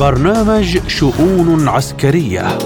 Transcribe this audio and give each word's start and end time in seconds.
برنامج 0.00 0.78
شؤون 0.88 1.68
عسكرية. 1.68 2.58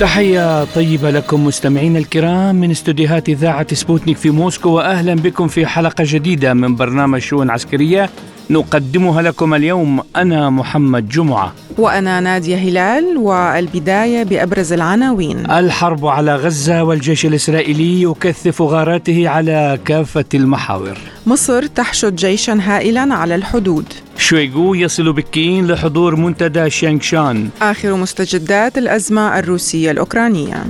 تحية 0.00 0.64
طيبة 0.64 1.10
لكم 1.10 1.44
مستمعينا 1.44 1.98
الكرام 1.98 2.54
من 2.54 2.70
استديوهات 2.70 3.28
إذاعة 3.28 3.74
سبوتنيك 3.74 4.16
في 4.16 4.30
موسكو 4.30 4.70
وأهلا 4.70 5.14
بكم 5.14 5.48
في 5.48 5.66
حلقة 5.66 6.04
جديدة 6.06 6.54
من 6.54 6.76
برنامج 6.76 7.20
شؤون 7.20 7.50
عسكرية. 7.50 8.10
نقدمها 8.50 9.22
لكم 9.22 9.54
اليوم. 9.54 10.00
أنا 10.16 10.50
محمد 10.50 11.08
جمعة. 11.08 11.52
وأنا 11.78 12.20
نادية 12.20 12.56
هلال 12.56 13.16
والبداية 13.16 14.22
بأبرز 14.22 14.72
العناوين. 14.72 15.50
الحرب 15.50 16.06
على 16.06 16.36
غزة 16.36 16.84
والجيش 16.84 17.26
الإسرائيلي 17.26 18.02
يكثف 18.02 18.62
غاراته 18.62 19.28
على 19.28 19.78
كافة 19.84 20.24
المحاور. 20.34 20.98
مصر 21.26 21.66
تحشد 21.66 22.16
جيشا 22.16 22.58
هائلا 22.62 23.14
على 23.14 23.34
الحدود. 23.34 23.92
شويغو 24.18 24.74
يصل 24.74 25.12
بكين 25.12 25.66
لحضور 25.66 26.16
منتدى 26.16 26.70
شانغشان 26.70 27.48
آخر 27.62 27.94
مستجدات 27.94 28.78
الأزمة 28.78 29.38
الروسية 29.38 29.90
الأوكرانية. 29.90 30.64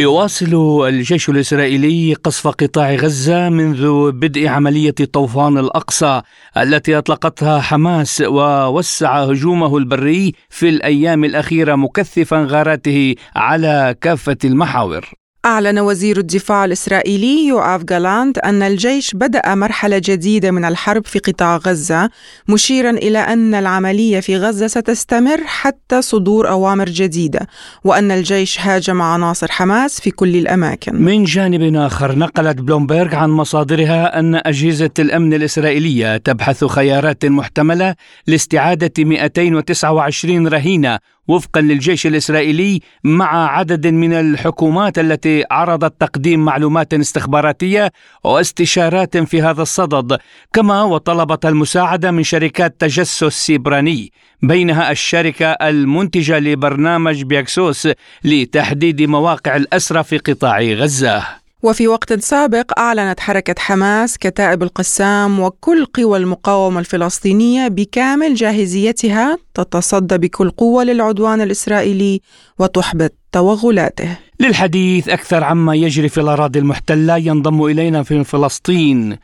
يواصل 0.00 0.84
الجيش 0.88 1.28
الإسرائيلي 1.28 2.14
قصف 2.14 2.48
قطاع 2.48 2.94
غزة 2.94 3.48
منذ 3.48 4.12
بدء 4.12 4.46
عملية 4.46 4.94
طوفان 5.12 5.58
الأقصى 5.58 6.22
التي 6.56 6.98
أطلقتها 6.98 7.60
حماس 7.60 8.22
ووسع 8.26 9.22
هجومه 9.22 9.76
البري 9.76 10.32
في 10.48 10.68
الأيام 10.68 11.24
الأخيرة 11.24 11.74
مكثفا 11.74 12.46
غاراته 12.50 13.14
على 13.36 13.94
كافة 14.00 14.38
المحاور. 14.44 15.19
أعلن 15.46 15.78
وزير 15.78 16.18
الدفاع 16.18 16.64
الإسرائيلي 16.64 17.46
يوآف 17.46 17.84
جالاند 17.84 18.38
أن 18.38 18.62
الجيش 18.62 19.14
بدأ 19.14 19.54
مرحلة 19.54 20.00
جديدة 20.04 20.50
من 20.50 20.64
الحرب 20.64 21.06
في 21.06 21.18
قطاع 21.18 21.56
غزة 21.56 22.10
مشيرا 22.48 22.90
إلى 22.90 23.18
أن 23.18 23.54
العملية 23.54 24.20
في 24.20 24.36
غزة 24.36 24.66
ستستمر 24.66 25.40
حتى 25.44 26.02
صدور 26.02 26.48
أوامر 26.48 26.84
جديدة 26.88 27.46
وأن 27.84 28.10
الجيش 28.10 28.60
هاجم 28.60 29.02
عناصر 29.02 29.50
حماس 29.50 30.00
في 30.00 30.10
كل 30.10 30.36
الأماكن. 30.36 30.94
من 31.02 31.24
جانب 31.24 31.76
آخر 31.76 32.18
نقلت 32.18 32.60
بلومبرغ 32.60 33.14
عن 33.14 33.30
مصادرها 33.30 34.18
أن 34.18 34.34
أجهزة 34.34 34.90
الأمن 34.98 35.34
الإسرائيلية 35.34 36.16
تبحث 36.16 36.64
خيارات 36.64 37.26
محتملة 37.26 37.94
لاستعادة 38.26 38.92
229 39.04 40.48
رهينة 40.48 40.98
وفقا 41.30 41.60
للجيش 41.60 42.06
الإسرائيلي 42.06 42.80
مع 43.04 43.58
عدد 43.58 43.86
من 43.86 44.12
الحكومات 44.12 44.98
التي 44.98 45.44
عرضت 45.50 46.00
تقديم 46.00 46.44
معلومات 46.44 46.94
استخباراتية 46.94 47.92
واستشارات 48.24 49.16
في 49.16 49.42
هذا 49.42 49.62
الصدد 49.62 50.18
كما 50.52 50.82
وطلبت 50.82 51.46
المساعدة 51.46 52.10
من 52.10 52.22
شركات 52.22 52.80
تجسس 52.80 53.24
سيبراني 53.24 54.12
بينها 54.42 54.90
الشركة 54.90 55.46
المنتجة 55.46 56.38
لبرنامج 56.38 57.22
بيكسوس 57.22 57.88
لتحديد 58.24 59.02
مواقع 59.02 59.56
الأسرى 59.56 60.02
في 60.04 60.18
قطاع 60.18 60.60
غزة. 60.60 61.39
وفي 61.62 61.88
وقت 61.88 62.12
سابق 62.12 62.78
أعلنت 62.78 63.20
حركة 63.20 63.54
حماس 63.58 64.18
كتائب 64.18 64.62
القسام 64.62 65.40
وكل 65.40 65.84
قوى 65.84 66.18
المقاومة 66.18 66.80
الفلسطينية 66.80 67.68
بكامل 67.68 68.34
جاهزيتها 68.34 69.38
تتصدى 69.54 70.18
بكل 70.18 70.50
قوة 70.50 70.84
للعدوان 70.84 71.40
الإسرائيلي 71.40 72.20
وتحبط 72.58 73.12
توغلاته. 73.32 74.16
للحديث 74.40 75.08
أكثر 75.08 75.44
عما 75.44 75.74
يجري 75.74 76.08
في 76.08 76.20
الأراضي 76.20 76.58
المحتلة 76.58 77.16
ينضم 77.16 77.64
إلينا 77.64 78.02
في 78.02 78.24
فلسطين 78.24 79.16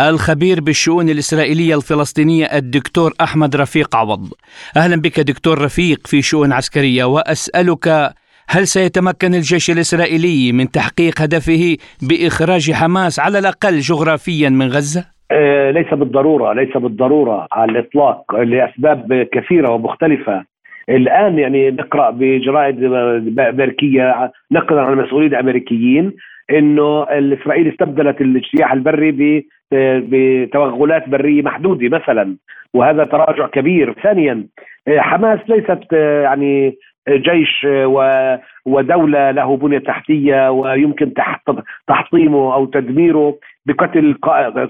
الخبير 0.00 0.60
بالشؤون 0.60 1.08
الإسرائيلية 1.10 1.76
الفلسطينية 1.76 2.44
الدكتور 2.44 3.14
أحمد 3.20 3.56
رفيق 3.56 3.96
عوض. 3.96 4.32
أهلا 4.76 4.96
بك 4.96 5.20
دكتور 5.20 5.58
رفيق 5.62 6.06
في 6.06 6.22
شؤون 6.22 6.52
عسكرية 6.52 7.04
وأسألك 7.04 8.14
هل 8.50 8.66
سيتمكن 8.66 9.34
الجيش 9.34 9.70
الإسرائيلي 9.70 10.52
من 10.52 10.70
تحقيق 10.70 11.14
هدفه 11.22 11.76
بإخراج 12.08 12.72
حماس 12.72 13.20
على 13.20 13.38
الأقل 13.38 13.78
جغرافيا 13.78 14.48
من 14.48 14.66
غزة؟ 14.66 15.04
آه، 15.30 15.70
ليس 15.70 15.94
بالضرورة 15.94 16.52
ليس 16.52 16.76
بالضرورة 16.76 17.46
على 17.52 17.72
الإطلاق 17.72 18.34
لأسباب 18.34 19.28
كثيرة 19.32 19.70
ومختلفة 19.70 20.44
الآن 20.88 21.38
يعني 21.38 21.70
نقرأ 21.70 22.10
بجرائد 22.10 22.84
أمريكية 23.38 24.32
نقلا 24.52 24.82
عن 24.82 24.96
مسؤولين 24.96 25.34
أمريكيين 25.34 26.12
إنه 26.50 27.02
الاسرائيل 27.02 27.68
استبدلت 27.68 28.20
الاجتياح 28.20 28.72
البري 28.72 29.46
بتوغلات 29.72 31.08
برية 31.08 31.42
محدودة 31.42 31.88
مثلا 31.88 32.36
وهذا 32.74 33.04
تراجع 33.04 33.46
كبير 33.46 33.94
ثانيا 34.02 34.46
آه، 34.88 34.98
حماس 34.98 35.38
ليست 35.48 35.92
آه، 35.92 36.22
يعني 36.22 36.76
جيش 37.08 37.66
ودولة 38.66 39.30
له 39.30 39.56
بنية 39.56 39.78
تحتية 39.78 40.50
ويمكن 40.50 41.12
تحطيمه 41.86 42.54
أو 42.54 42.66
تدميره 42.66 43.38
بقتل 43.66 44.14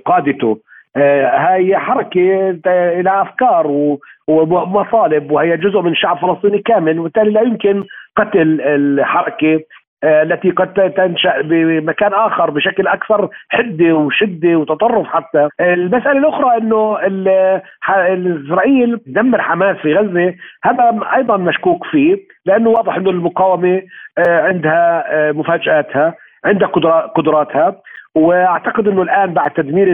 قادته. 0.04 0.58
هي 0.96 1.78
حركة 1.78 2.50
لها 3.00 3.22
أفكار 3.22 3.96
ومطالب 4.28 5.30
وهي 5.30 5.56
جزء 5.56 5.80
من 5.80 5.94
شعب 5.94 6.18
فلسطيني 6.18 6.58
كامل 6.58 6.98
وبالتالي 6.98 7.30
لا 7.30 7.42
يمكن 7.42 7.84
قتل 8.16 8.60
الحركة. 8.60 9.54
آه، 9.54 9.60
التي 10.04 10.50
قد 10.50 10.92
تنشأ 10.96 11.42
بمكان 11.42 12.12
آخر 12.12 12.50
بشكل 12.50 12.86
أكثر 12.86 13.28
حدة 13.48 13.94
وشدة 13.94 14.56
وتطرف 14.56 15.06
حتى. 15.06 15.48
المسألة 15.60 16.18
الأخرى 16.18 16.56
إنه 16.56 16.98
إسرائيل 17.88 19.00
دمر 19.06 19.42
حماس 19.42 19.76
في 19.76 19.94
غزة 19.94 20.34
هذا 20.64 21.00
أيضا 21.16 21.36
مشكوك 21.36 21.84
فيه 21.84 22.16
لأنه 22.46 22.70
واضح 22.70 22.96
إنه 22.96 23.10
المقاومة 23.10 23.82
آه، 24.28 24.40
عندها 24.42 25.04
آه، 25.08 25.32
مفاجآتها 25.32 26.14
عندها 26.44 26.68
قدراتها. 27.14 27.76
وأعتقد 28.14 28.88
إنه 28.88 29.02
الآن 29.02 29.34
بعد 29.34 29.50
تدمير 29.50 29.88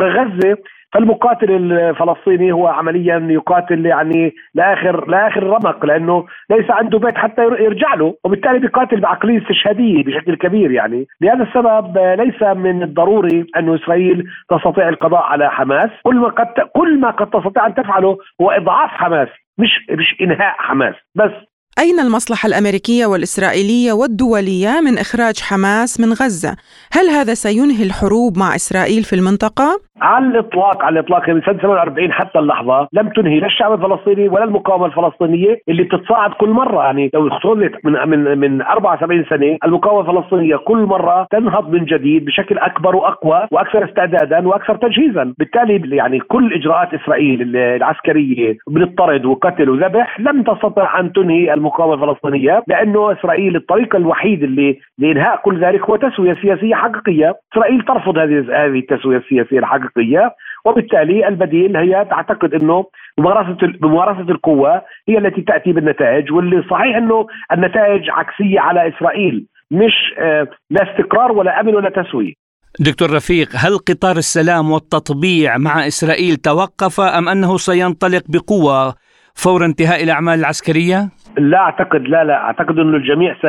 غزة 0.00 0.58
فالمقاتل 0.92 1.50
الفلسطيني 1.72 2.52
هو 2.52 2.66
عمليا 2.66 3.26
يقاتل 3.30 3.86
يعني 3.86 4.34
لاخر 4.54 5.08
لآخر 5.08 5.42
رمق 5.42 5.86
لأنه 5.86 6.26
ليس 6.50 6.70
عنده 6.70 6.98
بيت 6.98 7.16
حتى 7.18 7.42
يرجع 7.42 7.94
له 7.94 8.14
وبالتالي 8.24 8.58
بيقاتل 8.58 9.00
بعقليه 9.00 9.42
استشهاديه 9.42 10.04
بشكل 10.04 10.36
كبير 10.36 10.70
يعني. 10.70 11.06
لهذا 11.20 11.42
السبب 11.42 11.98
ليس 11.98 12.42
من 12.42 12.82
الضروري 12.82 13.46
انه 13.56 13.74
إسرائيل 13.74 14.24
تستطيع 14.50 14.88
القضاء 14.88 15.22
على 15.22 15.50
حماس. 15.50 15.90
كل 16.02 16.16
ما 16.16 16.28
قد 16.28 16.46
كل 16.74 17.00
ما 17.00 17.10
قد 17.10 17.30
تستطيع 17.30 17.66
أن 17.66 17.74
تفعله 17.74 18.18
هو 18.40 18.50
إضعاف 18.50 18.90
حماس 18.90 19.28
مش 19.58 19.70
مش 19.90 20.16
إنهاء 20.20 20.54
حماس. 20.58 20.94
بس 21.14 21.32
أين 21.78 22.00
المصلحة 22.00 22.46
الأمريكية 22.46 23.06
والإسرائيلية 23.06 23.92
والدولية 23.92 24.80
من 24.80 24.98
إخراج 24.98 25.40
حماس 25.40 26.00
من 26.00 26.12
غزة؟ 26.12 26.56
هل 26.92 27.06
هذا 27.08 27.34
سينهي 27.34 27.84
الحروب 27.84 28.38
مع 28.38 28.54
إسرائيل 28.54 29.02
في 29.02 29.12
المنطقة؟ 29.12 29.86
على 30.00 30.26
الإطلاق 30.26 30.84
على 30.84 31.00
الإطلاق 31.00 31.28
من 31.28 31.42
سنة 31.42 31.58
48 31.58 32.12
حتى 32.12 32.38
اللحظة 32.38 32.88
لم 32.92 33.08
تنهي 33.08 33.40
لا 33.40 33.46
الشعب 33.46 33.72
الفلسطيني 33.72 34.28
ولا 34.28 34.44
المقاومة 34.44 34.86
الفلسطينية 34.86 35.58
اللي 35.68 35.82
بتتصاعد 35.82 36.30
كل 36.30 36.48
مرة 36.48 36.84
يعني 36.84 37.10
لو 37.14 37.30
خلت 37.30 37.72
من 37.84 37.92
من 38.08 38.38
من 38.38 38.62
74 38.62 39.24
سنة 39.30 39.58
المقاومة 39.64 40.10
الفلسطينية 40.10 40.56
كل 40.56 40.78
مرة 40.78 41.26
تنهض 41.30 41.70
من 41.70 41.84
جديد 41.84 42.24
بشكل 42.24 42.58
أكبر 42.58 42.96
وأقوى 42.96 43.48
وأكثر 43.50 43.84
استعدادا 43.84 44.48
وأكثر 44.48 44.76
تجهيزا، 44.76 45.34
بالتالي 45.38 45.96
يعني 45.96 46.18
كل 46.20 46.52
إجراءات 46.54 46.94
إسرائيل 46.94 47.56
العسكرية 47.56 48.56
بنطرد 48.68 49.24
وقتل 49.24 49.70
وذبح 49.70 50.20
لم 50.20 50.42
تستطع 50.42 51.00
أن 51.00 51.12
تنهي 51.12 51.54
المقاومة 51.66 51.94
الفلسطينية 51.94 52.62
لأنه 52.66 53.12
إسرائيل 53.12 53.56
الطريق 53.56 53.96
الوحيد 53.96 54.42
اللي 54.42 54.78
لإنهاء 54.98 55.36
كل 55.44 55.64
ذلك 55.64 55.80
هو 55.80 55.96
تسوية 55.96 56.34
سياسية 56.42 56.74
حقيقية، 56.74 57.34
إسرائيل 57.52 57.82
ترفض 57.82 58.18
هذه 58.18 58.38
هذه 58.38 58.78
التسوية 58.78 59.18
السياسية 59.18 59.58
الحقيقية 59.58 60.34
وبالتالي 60.64 61.28
البديل 61.28 61.76
هي 61.76 62.06
تعتقد 62.10 62.54
أنه 62.54 62.84
ممارسة 63.18 63.56
ممارسة 63.80 64.30
القوة 64.30 64.82
هي 65.08 65.18
التي 65.18 65.42
تأتي 65.42 65.72
بالنتائج 65.72 66.32
واللي 66.32 66.62
صحيح 66.70 66.96
أنه 66.96 67.26
النتائج 67.52 68.10
عكسية 68.10 68.60
على 68.60 68.88
إسرائيل 68.88 69.46
مش 69.70 69.92
آه، 70.18 70.48
لا 70.70 70.82
استقرار 70.82 71.32
ولا 71.32 71.60
أمن 71.60 71.74
ولا 71.74 71.90
تسوية 71.90 72.32
دكتور 72.80 73.10
رفيق 73.10 73.48
هل 73.54 73.78
قطار 73.78 74.16
السلام 74.16 74.70
والتطبيع 74.70 75.58
مع 75.58 75.86
إسرائيل 75.86 76.36
توقف 76.36 77.00
أم 77.00 77.28
أنه 77.28 77.56
سينطلق 77.56 78.22
بقوة 78.28 78.94
فور 79.34 79.64
انتهاء 79.64 80.02
الأعمال 80.02 80.38
العسكرية؟ 80.38 81.08
لا 81.38 81.58
أعتقد 81.58 82.08
لا 82.08 82.24
لا 82.24 82.36
أعتقد 82.36 82.78
إنه 82.78 82.96
الجميع 82.96 83.34
س 83.34 83.46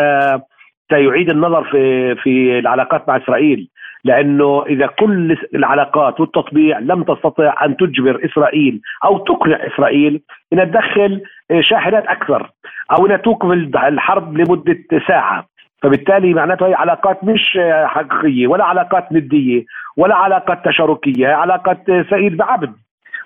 سيعيد 0.90 1.30
النظر 1.30 1.64
في 1.64 2.16
في 2.16 2.60
العلاقات 2.60 3.10
مع 3.10 3.18
إسرائيل 3.18 3.70
لأنه 4.04 4.64
إذا 4.66 4.88
كل 4.88 5.38
العلاقات 5.56 6.20
والتطبيع 6.20 6.80
لم 6.80 7.04
تستطع 7.04 7.66
أن 7.66 7.78
تجبر 7.78 8.26
إسرائيل 8.26 8.82
أو 9.06 9.18
تقنع 9.18 9.56
إسرائيل 9.56 10.22
انها 10.54 10.66
تدخل 10.66 11.22
شاحنات 11.60 12.06
أكثر 12.06 12.50
أو 12.92 13.06
انها 13.06 13.18
توقف 13.18 13.52
الحرب 13.76 14.38
لمدة 14.38 14.78
ساعة. 15.08 15.46
فبالتالي 15.84 16.34
معناته 16.34 16.68
هي 16.68 16.74
علاقات 16.74 17.24
مش 17.24 17.60
حقيقية 17.86 18.48
ولا 18.48 18.66
علاقات 18.66 19.12
ندية 19.12 19.64
ولا 19.98 20.16
علاقات 20.16 20.66
تشاركية 20.66 21.28
علاقات 21.28 21.78
سيد 22.10 22.38
بعبد. 22.38 22.74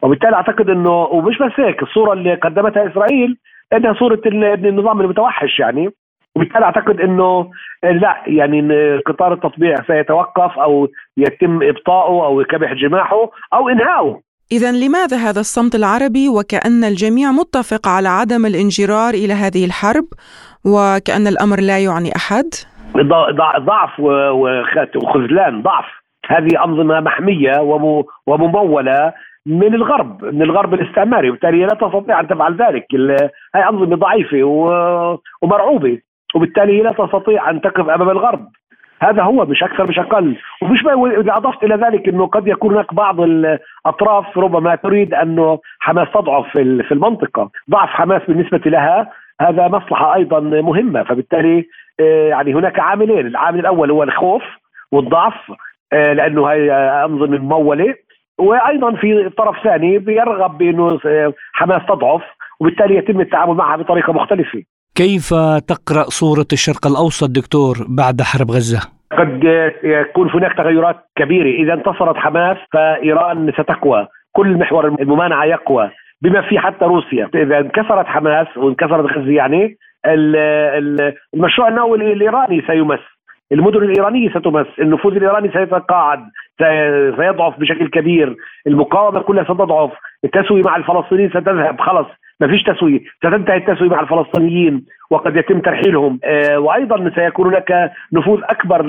وبالتالي 0.02 0.36
أعتقد 0.36 0.70
إنه 0.70 0.92
ومش 0.92 1.38
بس 1.38 1.52
هيك 1.60 1.84
الصورة 1.84 2.14
اللي 2.14 2.36
قدمتها 2.36 2.88
إسرائيل 2.88 3.38
انها 3.74 3.94
صورة 3.94 4.22
النظام 4.26 5.02
المتوحش 5.02 5.60
يعني. 5.60 5.90
وبالتالي 6.36 6.66
أعتقد 6.66 7.02
إنه 7.02 7.52
لا 7.84 8.24
يعني 8.28 8.62
قطار 8.98 9.34
التطبيع 9.34 9.76
سيتوقف 9.88 10.60
أو 10.60 10.88
يتم 11.18 11.64
إبطاؤه 11.64 12.26
أو 12.26 12.44
كبح 12.44 12.74
جماحه 12.74 13.30
أو 13.54 13.70
انهائه 13.70 14.20
إذا 14.52 14.72
لماذا 14.72 15.18
هذا 15.18 15.40
الصمت 15.40 15.76
العربي؟ 15.76 16.30
وكأن 16.30 16.84
الجميع 16.84 17.32
متفق 17.32 17.88
على 17.88 18.10
عدم 18.10 18.46
الانجرار 18.46 19.14
إلى 19.14 19.34
هذه 19.34 19.66
الحرب 19.66 20.06
وكأن 20.66 21.28
الأمر 21.28 21.60
لا 21.60 21.80
يعني 21.80 22.16
أحد؟ 22.16 22.50
ضعف 23.60 24.00
وخذلان 24.96 25.62
ضعف. 25.62 25.86
هذه 26.28 26.64
أنظمة 26.66 27.00
محمية 27.00 27.52
وممولة 28.28 29.14
من 29.46 29.76
الغرب 29.76 30.26
من 30.26 30.42
الغرب 30.42 30.74
الاستعماري 30.74 31.30
وبالتالي 31.30 31.62
لا 31.62 31.74
تستطيع 31.74 32.20
أن 32.20 32.28
تفعل 32.28 32.56
ذلك. 32.56 32.86
هي 33.56 33.70
أنظمة 33.70 33.96
ضعيفة 33.96 34.44
ومرعوبة 35.44 36.00
وبالتالي 36.36 36.82
لا 36.82 36.92
تستطيع 36.92 37.50
أن 37.50 37.62
تقف 37.62 37.90
أمام 37.90 38.10
الغرب. 38.10 38.48
هذا 39.02 39.24
هو 39.24 39.46
مش 39.46 39.64
أكثر 39.64 39.88
مش 39.88 40.00
أقل. 40.00 40.36
ومش 40.62 40.80
إذا 41.20 41.38
أضفت 41.38 41.64
إلى 41.64 41.76
ذلك 41.76 42.08
إنه 42.10 42.28
قد 42.28 42.48
يكون 42.48 42.74
هناك 42.74 42.94
بعض 42.94 43.22
الأطراف 43.22 44.38
ربما 44.38 44.76
تريد 44.76 45.14
انه 45.14 45.60
حماس 45.80 46.08
تضعف 46.14 46.48
في 46.54 46.92
المنطقة. 46.92 47.50
ضعف 47.70 47.90
حماس 47.90 48.22
بالنسبة 48.28 48.62
لها 48.66 49.12
هذا 49.42 49.68
مصلحة 49.68 50.16
أيضا 50.16 50.40
مهمة. 50.40 51.04
فبالتالي 51.04 51.66
آه، 52.00 52.30
يعني 52.30 52.54
هناك 52.54 52.80
عاملين. 52.80 53.28
العامل 53.28 53.60
الأول 53.60 53.92
هو 53.92 54.04
الخوف 54.04 54.44
والضعف 54.92 55.52
آه، 55.94 56.14
لأنه 56.14 56.46
هي 56.48 56.72
أنظمة 57.06 57.38
ممولة. 57.38 57.96
وأيضا 58.42 58.96
في 58.96 59.30
طرف 59.38 59.56
ثاني 59.64 59.98
بيرغب 59.98 60.58
بأنه 60.58 61.00
آه، 61.06 61.34
حماس 61.54 61.82
تضعف 61.88 62.22
وبالتالي 62.60 62.96
يتم 62.96 63.22
التعامل 63.22 63.54
معها 63.54 63.78
بطريقة 63.78 64.14
مختلفة. 64.14 64.64
كيف 64.96 65.30
تقرأ 65.68 66.04
صورة 66.04 66.48
الشرق 66.54 66.88
الأوسط 66.88 67.30
دكتور 67.30 67.76
بعد 67.90 68.22
حرب 68.22 68.52
غزة؟ 68.52 68.82
قد 69.18 69.44
يكون 69.84 70.30
هناك 70.30 70.58
تغيرات 70.58 70.96
كبيرة، 71.16 71.64
إذا 71.64 71.74
انتصرت 71.74 72.18
حماس 72.18 72.58
فإيران 72.74 73.52
ستقوى، 73.52 74.08
كل 74.32 74.58
محور 74.58 74.88
الممانعة 74.88 75.46
يقوى، 75.46 75.92
بما 76.22 76.42
في 76.42 76.60
حتى 76.60 76.86
روسيا، 76.86 77.30
إذا 77.36 77.60
انكسرت 77.60 78.06
حماس 78.06 78.48
وانكسرت 78.58 79.18
غزة 79.18 79.32
يعني 79.32 79.78
المشروع 81.34 81.68
النووي 81.68 82.14
الإيراني 82.14 82.62
سيمس. 82.68 83.00
المدن 83.52 83.84
الإيرانية 83.84 84.30
ستمس، 84.30 84.68
النفوذ 84.80 85.16
الإيراني 85.16 85.52
سيتقاعد، 85.52 86.20
سيضعف 87.18 87.60
بشكل 87.60 87.88
كبير، 87.88 88.36
المقاومة 88.68 89.22
كلها 89.22 89.44
ستضعف، 89.44 89.92
التسوية 90.26 90.62
مع 90.66 90.76
الفلسطينيين 90.76 91.30
ستذهب 91.30 91.82
خلص 91.82 92.08
ما 92.40 92.48
فيش 92.48 92.64
تسوية 92.64 93.00
ستنتهي 93.18 93.58
التسوية 93.58 93.90
مع 93.90 94.00
الفلسطينيين 94.00 94.86
وقد 95.10 95.36
يتم 95.36 95.60
ترحيلهم. 95.60 96.20
آه، 96.24 96.60
وأيضا 96.60 97.12
سيكون 97.16 97.48
هناك 97.48 97.92
نفوذ 98.14 98.40
أكبر 98.44 98.86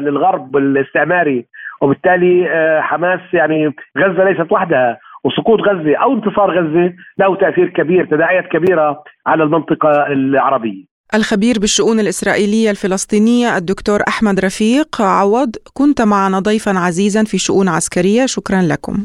للغرب 0.00 0.56
الاستعماري 0.56 1.44
وبالتالي 1.80 2.50
آه، 2.50 2.80
حماس 2.80 3.20
يعني 3.32 3.74
غزة 3.98 4.24
ليست 4.24 4.52
وحدها 4.52 4.98
وسقوط 5.24 5.60
غزة 5.60 5.96
أو 5.96 6.12
انتصار 6.12 6.50
غزة 6.58 6.92
له 7.18 7.36
تأثير 7.36 7.68
كبير 7.68 8.04
تداعيات 8.04 8.46
كبيرة 8.48 9.02
على 9.26 9.42
المنطقة 9.42 10.06
العربية. 10.06 10.97
الخبير 11.14 11.58
بالشؤون 11.58 12.00
الإسرائيلية 12.00 12.70
الفلسطينية 12.70 13.56
الدكتور 13.56 14.02
أحمد 14.08 14.40
رفيق 14.40 15.02
عوض 15.02 15.56
كنت 15.72 16.02
معنا 16.02 16.38
ضيفا 16.38 16.78
عزيزا 16.78 17.24
في 17.24 17.38
شؤون 17.38 17.68
عسكرية 17.68 18.26
شكرا 18.26 18.62
لكم. 18.62 19.04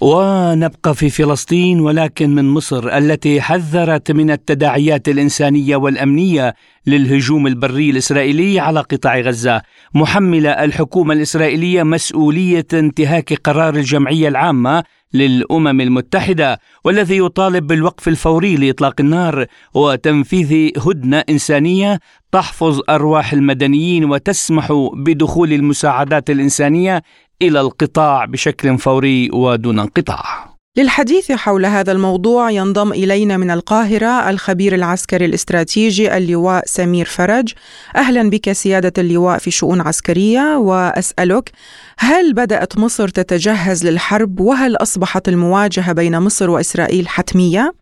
ونبقى 0.00 0.94
في 0.94 1.10
فلسطين 1.10 1.80
ولكن 1.80 2.34
من 2.34 2.44
مصر 2.44 2.96
التي 2.98 3.40
حذرت 3.40 4.10
من 4.10 4.30
التداعيات 4.30 5.08
الإنسانية 5.08 5.76
والأمنية 5.76 6.54
للهجوم 6.86 7.46
البري 7.46 7.90
الإسرائيلي 7.90 8.60
على 8.60 8.80
قطاع 8.80 9.20
غزة، 9.20 9.62
محمله 9.94 10.50
الحكومة 10.50 11.14
الإسرائيلية 11.14 11.82
مسؤولية 11.82 12.66
انتهاك 12.72 13.32
قرار 13.32 13.74
الجمعية 13.74 14.28
العامة 14.28 14.84
للأمم 15.14 15.80
المتحدة 15.80 16.60
والذي 16.84 17.18
يطالب 17.18 17.66
بالوقف 17.66 18.08
الفوري 18.08 18.56
لإطلاق 18.56 18.94
النار 19.00 19.46
وتنفيذ 19.74 20.70
هدنة 20.86 21.24
إنسانية 21.28 22.00
تحفظ 22.32 22.80
أرواح 22.88 23.32
المدنيين 23.32 24.04
وتسمح 24.04 24.72
بدخول 24.96 25.52
المساعدات 25.52 26.30
الإنسانية 26.30 27.02
إلى 27.42 27.60
القطاع 27.60 28.24
بشكل 28.24 28.78
فوري 28.78 29.30
ودون 29.30 29.78
انقطاع. 29.78 30.49
للحديث 30.78 31.32
حول 31.32 31.66
هذا 31.66 31.92
الموضوع 31.92 32.50
ينضم 32.50 32.92
إلينا 32.92 33.36
من 33.36 33.50
القاهرة 33.50 34.30
الخبير 34.30 34.74
العسكري 34.74 35.24
الاستراتيجي 35.24 36.16
اللواء 36.16 36.62
سمير 36.64 37.04
فرج. 37.04 37.54
أهلا 37.96 38.30
بك 38.30 38.52
سيادة 38.52 38.92
اللواء 38.98 39.38
في 39.38 39.50
شؤون 39.50 39.80
عسكرية 39.80 40.56
وأسألك 40.56 41.50
هل 41.98 42.34
بدأت 42.34 42.78
مصر 42.78 43.08
تتجهز 43.08 43.88
للحرب 43.88 44.40
وهل 44.40 44.76
أصبحت 44.76 45.28
المواجهة 45.28 45.92
بين 45.92 46.18
مصر 46.18 46.50
وإسرائيل 46.50 47.08
حتمية؟ 47.08 47.72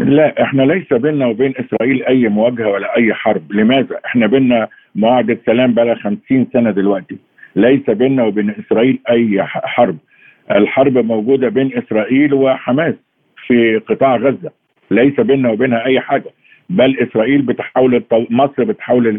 لا 0.00 0.42
إحنا 0.42 0.62
ليس 0.62 0.92
بيننا 0.92 1.26
وبين 1.26 1.54
إسرائيل 1.56 2.04
أي 2.04 2.28
مواجهة 2.28 2.68
ولا 2.68 2.96
أي 2.96 3.14
حرب، 3.14 3.52
لماذا؟ 3.52 3.96
إحنا 4.06 4.26
بيننا 4.26 4.68
معاهدة 4.94 5.38
سلام 5.46 5.74
بقى 5.74 5.96
50 5.96 6.46
سنة 6.52 6.70
دلوقتي. 6.70 7.16
ليس 7.56 7.90
بيننا 7.90 8.24
وبين 8.24 8.50
إسرائيل 8.50 8.98
أي 9.10 9.42
حرب 9.44 9.96
الحرب 10.50 10.98
موجودة 10.98 11.48
بين 11.48 11.78
إسرائيل 11.78 12.34
وحماس 12.34 12.94
في 13.46 13.78
قطاع 13.78 14.16
غزة 14.16 14.50
ليس 14.90 15.20
بيننا 15.20 15.50
وبينها 15.50 15.84
أي 15.84 16.00
حاجة 16.00 16.30
بل 16.70 16.98
إسرائيل 16.98 17.42
بتحاول 17.42 18.02
مصر 18.30 18.64
بتحاول 18.64 19.18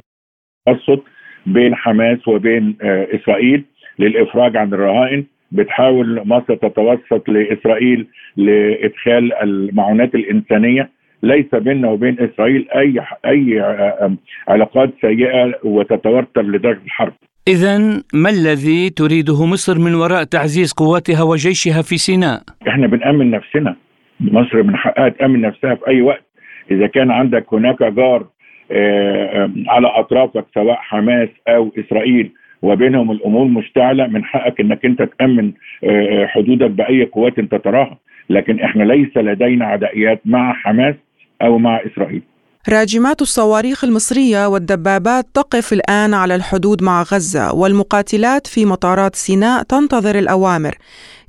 التوسط 0.68 1.04
بين 1.46 1.76
حماس 1.76 2.28
وبين 2.28 2.78
آه، 2.82 3.08
إسرائيل 3.16 3.64
للإفراج 4.00 4.58
عن 4.58 4.74
الرهائن 4.74 5.26
بتحاول 5.52 6.22
مصر 6.26 6.56
تتوسط 6.56 7.30
لإسرائيل 7.30 8.08
لإدخال 8.38 9.34
المعونات 9.34 10.16
الإنسانية 10.16 10.90
ليس 11.24 11.56
بيننا 11.56 11.90
وبين 11.90 12.18
إسرائيل 12.20 12.68
أي 12.76 13.02
أي 13.26 13.62
آه، 13.62 14.16
علاقات 14.48 14.90
سيئة 15.02 15.54
وتتوتر 15.64 16.42
لدرجة 16.42 16.82
الحرب. 16.86 17.14
إذا 17.48 17.78
ما 18.14 18.30
الذي 18.30 18.90
تريده 18.90 19.46
مصر 19.46 19.80
من 19.80 19.96
وراء 19.96 20.24
تعزيز 20.24 20.74
قواتها 20.74 21.24
وجيشها 21.24 21.82
في 21.82 21.98
سيناء؟ 21.98 22.42
إحنا 22.68 22.88
بنأمن 22.88 23.32
نفسنا. 23.32 23.76
مصر 24.20 24.64
من 24.64 24.76
حقها 24.76 25.10
تأمن 25.10 25.42
نفسها 25.42 25.76
في 25.76 25.88
أي 25.88 26.02
وقت. 26.02 26.24
إذا 26.72 26.88
كان 26.88 27.12
عندك 27.12 27.54
هناك 27.54 27.84
جار 27.84 28.28
آه، 28.72 29.50
على 29.68 29.88
أطرافك 29.88 30.46
سواء 30.54 30.76
حماس 30.76 31.30
أو 31.48 31.72
إسرائيل 31.80 32.32
وبينهم 32.62 33.12
الأمور 33.12 33.46
مشتعلة 33.46 34.08
من 34.08 34.24
حقك 34.24 34.60
إنك 34.60 34.86
أنت 34.86 35.02
تأمن 35.02 35.52
آه، 35.84 36.26
حدودك 36.26 36.72
بأي 36.72 37.04
قوات 37.04 37.40
أنت 37.40 37.56
تراها. 37.56 37.98
لكن 38.30 38.60
إحنا 38.60 38.84
ليس 38.84 39.18
لدينا 39.18 39.66
عدائيات 39.66 40.22
مع 40.26 40.54
حماس 40.54 40.96
أو 41.42 41.58
مع 41.58 41.82
إسرائيل. 41.86 42.22
راجمات 42.70 43.22
الصواريخ 43.22 43.84
المصرية 43.84 44.48
والدبابات 44.48 45.26
تقف 45.36 45.74
الآن 45.74 46.14
على 46.14 46.36
الحدود 46.36 46.84
مع 46.84 47.02
غزة 47.02 47.56
والمقاتلات 47.62 48.48
في 48.48 48.66
مطارات 48.66 49.16
سيناء 49.16 49.64
تنتظر 49.64 50.16
الأوامر. 50.20 50.74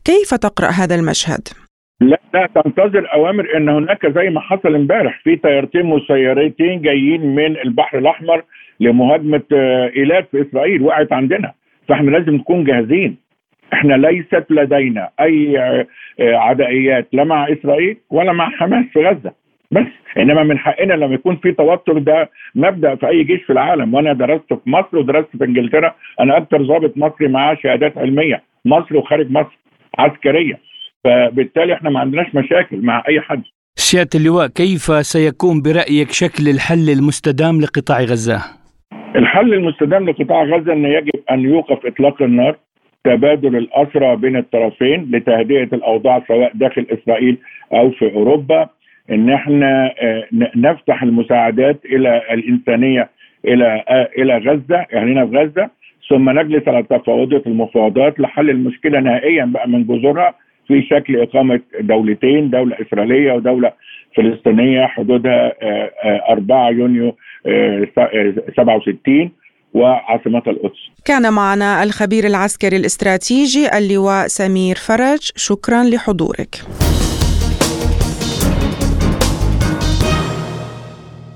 كيف 0.05 0.35
تقرأ 0.35 0.69
هذا 0.69 0.95
المشهد؟ 0.95 1.45
لا 2.01 2.21
لا 2.35 2.49
تنتظر 2.55 3.13
أوامر 3.15 3.57
إن 3.57 3.69
هناك 3.69 4.07
زي 4.07 4.31
ما 4.31 4.41
حصل 4.41 4.75
امبارح. 4.75 5.21
في 5.25 5.37
طيارتين 5.37 5.87
مسيرتين 5.87 6.83
جايين 6.83 7.35
من 7.35 7.57
البحر 7.65 7.99
الأحمر 7.99 8.43
لمهاجمة 8.81 9.43
آه، 9.53 9.91
إيلات 9.97 10.29
في 10.31 10.43
إسرائيل 10.43 10.83
وقعت 10.83 11.13
عندنا. 11.13 11.53
فإحنا 11.89 12.11
لازم 12.11 12.35
نكون 12.35 12.65
جاهزين. 12.65 13.17
إحنا 13.73 13.95
ليست 13.95 14.45
لدينا 14.51 15.11
أي 15.21 15.59
آه، 15.59 15.87
عدائيات 16.21 17.09
لا 17.13 17.25
مع 17.25 17.53
إسرائيل 17.53 17.97
ولا 18.11 18.33
مع 18.33 18.51
حماس 18.51 18.85
في 18.93 19.07
غزة. 19.07 19.33
بس. 19.71 19.87
إنما 20.19 20.43
من 20.43 20.59
حقنا 20.59 20.95
لما 20.95 21.15
يكون 21.15 21.37
في 21.37 21.53
توتر 21.53 21.99
ده 21.99 22.31
مبدأ 22.55 22.95
في 22.95 23.09
أي 23.09 23.25
جيش 23.25 23.43
في 23.43 23.53
العالم. 23.53 23.95
وأنا 23.95 24.12
درست 24.12 24.55
في 24.55 24.71
مصر 24.71 24.99
ودرست 24.99 25.37
في 25.39 25.45
إنجلترا. 25.45 25.95
أنا 26.21 26.37
أكثر 26.37 26.62
ضابط 26.62 26.97
مصري 26.97 27.29
معاه 27.29 27.57
شهادات 27.62 27.99
علمية. 27.99 28.43
مصر 28.65 28.97
وخارج 28.97 29.31
مصر 29.31 29.59
عسكرية. 29.99 30.59
فبالتالي 31.05 31.75
إحنا 31.75 31.91
ما 31.91 32.00
عندناش 32.00 32.35
مشاكل 32.35 32.77
مع 32.83 33.03
أي 33.09 33.21
حد. 33.21 33.43
سيادة 33.77 34.11
اللواء 34.15 34.47
كيف 34.47 34.83
سيكون 35.07 35.62
برأيك 35.62 36.11
شكل 36.11 36.49
الحل 36.49 36.91
المستدام 36.91 37.61
لقطاع 37.61 38.00
غزة؟ 38.00 38.41
الحل 39.17 39.55
المستدام 39.55 40.11
لقطاع 40.11 40.45
غزة 40.45 40.73
أن 40.73 40.85
يجب 40.85 41.21
أن 41.31 41.41
يوقف 41.41 41.87
إطلاق 41.87 42.23
النار 42.23 42.57
تبادل 43.05 43.57
الأسرى 43.57 44.17
بين 44.17 44.37
الطرفين 44.37 45.11
لتهدئة 45.12 45.69
الأوضاع 45.73 46.25
سواء 46.29 46.53
داخل 46.55 46.87
إسرائيل 46.91 47.39
أو 47.73 47.91
في 47.91 48.15
أوروبا. 48.15 48.69
إن 49.11 49.31
إحنا 49.31 49.93
آه، 50.02 50.25
نفتح 50.57 51.02
المساعدات 51.02 51.81
إلى 51.85 52.23
الإنسانية 52.33 53.09
إلى 53.45 53.85
إلى 54.19 54.38
غزة 54.38 54.87
هنا 54.93 55.26
في 55.26 55.37
غزة 55.37 55.71
ثم 56.09 56.31
نجلس 56.38 56.69
على 56.69 56.83
تفاوضات 56.83 57.47
المفاوضات 57.47 58.21
لحل 58.21 58.50
المشكلة 58.50 59.00
نهائيا 59.00 59.45
بقى 59.45 59.69
من 59.69 59.85
جذورها 59.87 60.35
في 60.69 60.83
شكل 60.83 61.21
إقامة 61.21 61.61
دولتين 61.81 62.50
دولة 62.50 62.76
إسرائيلية 62.81 63.33
ودولة 63.33 63.73
فلسطينية 64.17 64.87
حدودها 64.87 65.52
4 66.31 66.71
يونيو 66.71 67.17
67 68.57 69.31
وعاصمتها 69.75 70.50
القدس. 70.50 70.79
كان 71.05 71.33
معنا 71.33 71.83
الخبير 71.83 72.25
العسكري 72.26 72.76
الاستراتيجي 72.76 73.79
اللواء 73.79 74.26
سمير 74.26 74.76
فرج، 74.76 75.31
شكرا 75.37 75.83
لحضورك. 75.85 76.55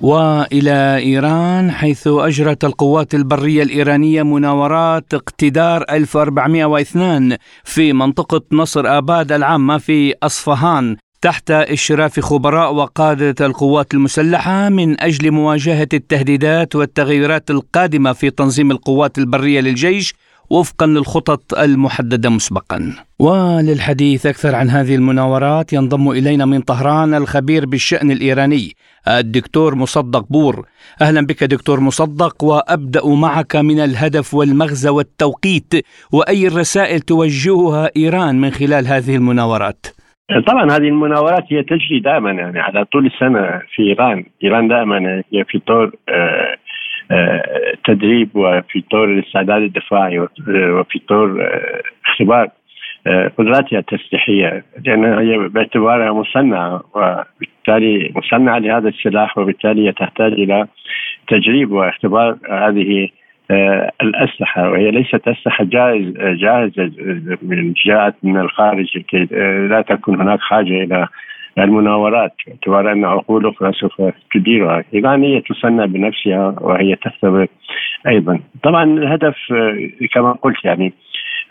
وإلى 0.04 0.96
إيران 0.96 1.70
حيث 1.70 2.06
أجرت 2.06 2.64
القوات 2.64 3.14
البرية 3.14 3.62
الإيرانية 3.62 4.22
مناورات 4.22 5.14
اقتدار 5.14 5.84
1402 5.90 7.36
في 7.64 7.92
منطقة 7.92 8.40
نصر 8.52 8.98
آباد 8.98 9.32
العامة 9.32 9.78
في 9.78 10.14
أصفهان 10.22 10.96
تحت 11.22 11.50
إشراف 11.50 12.20
خبراء 12.20 12.74
وقادة 12.74 13.46
القوات 13.46 13.94
المسلحة 13.94 14.68
من 14.68 15.00
أجل 15.00 15.30
مواجهة 15.30 15.88
التهديدات 15.92 16.76
والتغيرات 16.76 17.50
القادمة 17.50 18.12
في 18.12 18.30
تنظيم 18.30 18.70
القوات 18.70 19.18
البرية 19.18 19.60
للجيش 19.60 20.14
وفقا 20.54 20.86
للخطط 20.86 21.58
المحددة 21.58 22.30
مسبقا. 22.30 22.92
وللحديث 23.18 24.26
أكثر 24.26 24.54
عن 24.54 24.70
هذه 24.70 24.94
المناورات 24.94 25.72
ينضم 25.72 26.10
إلينا 26.10 26.44
من 26.44 26.60
طهران 26.60 27.14
الخبير 27.14 27.66
بالشأن 27.66 28.10
الإيراني 28.10 28.72
الدكتور 29.08 29.74
مصدق 29.74 30.24
بور. 30.30 30.66
أهلا 31.02 31.26
بك 31.26 31.44
دكتور 31.44 31.80
مصدق 31.80 32.44
وأبدأ 32.44 33.06
معك 33.06 33.56
من 33.56 33.80
الهدف 33.80 34.34
والمغزى 34.34 34.90
والتوقيت 34.90 35.74
وأي 36.12 36.46
الرسائل 36.46 37.00
توجهها 37.00 37.90
إيران 37.96 38.40
من 38.40 38.50
خلال 38.50 38.86
هذه 38.86 39.16
المناورات. 39.16 39.86
طبعا 40.46 40.64
هذه 40.64 40.88
المناورات 40.88 41.44
هي 41.50 41.62
تجري 41.62 42.00
دائما 42.04 42.30
يعني 42.30 42.60
على 42.60 42.84
طول 42.84 43.06
السنة 43.06 43.40
في 43.74 43.82
إيران، 43.82 44.24
إيران 44.44 44.68
دائما 44.68 44.98
هي 45.32 45.44
في 45.44 45.58
طور 45.66 45.84
آه 46.08 46.56
تدريب 47.84 48.28
وفي 48.34 48.80
طور 48.90 49.04
الاستعداد 49.04 49.62
الدفاعي 49.62 50.18
وفي 50.48 50.98
طور 51.08 51.48
اختبار. 52.06 52.48
قدراتها 53.38 53.78
التسليحية 53.78 54.64
لانها 54.86 55.20
هي 55.20 55.48
باعتبارها 55.48 56.12
مصنعة 56.12 56.82
وبالتالي 56.94 58.12
مصنعة 58.16 58.58
لهذا 58.58 58.88
السلاح 58.88 59.38
وبالتالي 59.38 59.92
تحتاج 59.92 60.32
إلى 60.32 60.66
تجريب 61.28 61.72
واختبار 61.72 62.36
هذه 62.50 63.08
الأسلحة. 64.02 64.70
وهي 64.70 64.90
ليست 64.90 65.28
أسلحة 65.28 65.64
جاهز 65.64 66.12
جاهزة 66.18 66.90
من 67.42 67.72
جاءت 67.86 68.14
من 68.22 68.40
الخارج 68.40 68.86
لا 69.70 69.84
تكون 69.88 70.20
هناك 70.20 70.40
حاجة 70.40 70.84
إلى 70.84 71.08
المناورات 71.58 72.32
باعتبار 72.46 72.92
أن 72.92 73.04
عقول 73.04 73.46
أخرى 73.46 73.72
سوف 73.72 74.02
تديرها، 74.34 74.84
ايران 74.94 75.22
هي 75.22 75.40
تصنع 75.40 75.84
بنفسها 75.84 76.54
وهي 76.60 76.94
تختبر 76.94 77.46
أيضا. 78.08 78.40
طبعا 78.62 78.84
الهدف 78.84 79.36
كما 80.14 80.32
قلت 80.32 80.64
يعني 80.64 80.92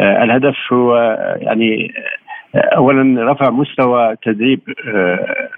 الهدف 0.01 0.55
هو 0.73 1.17
يعني 1.41 1.93
اولا 2.55 3.31
رفع 3.31 3.49
مستوى 3.49 4.15
تدريب 4.21 4.59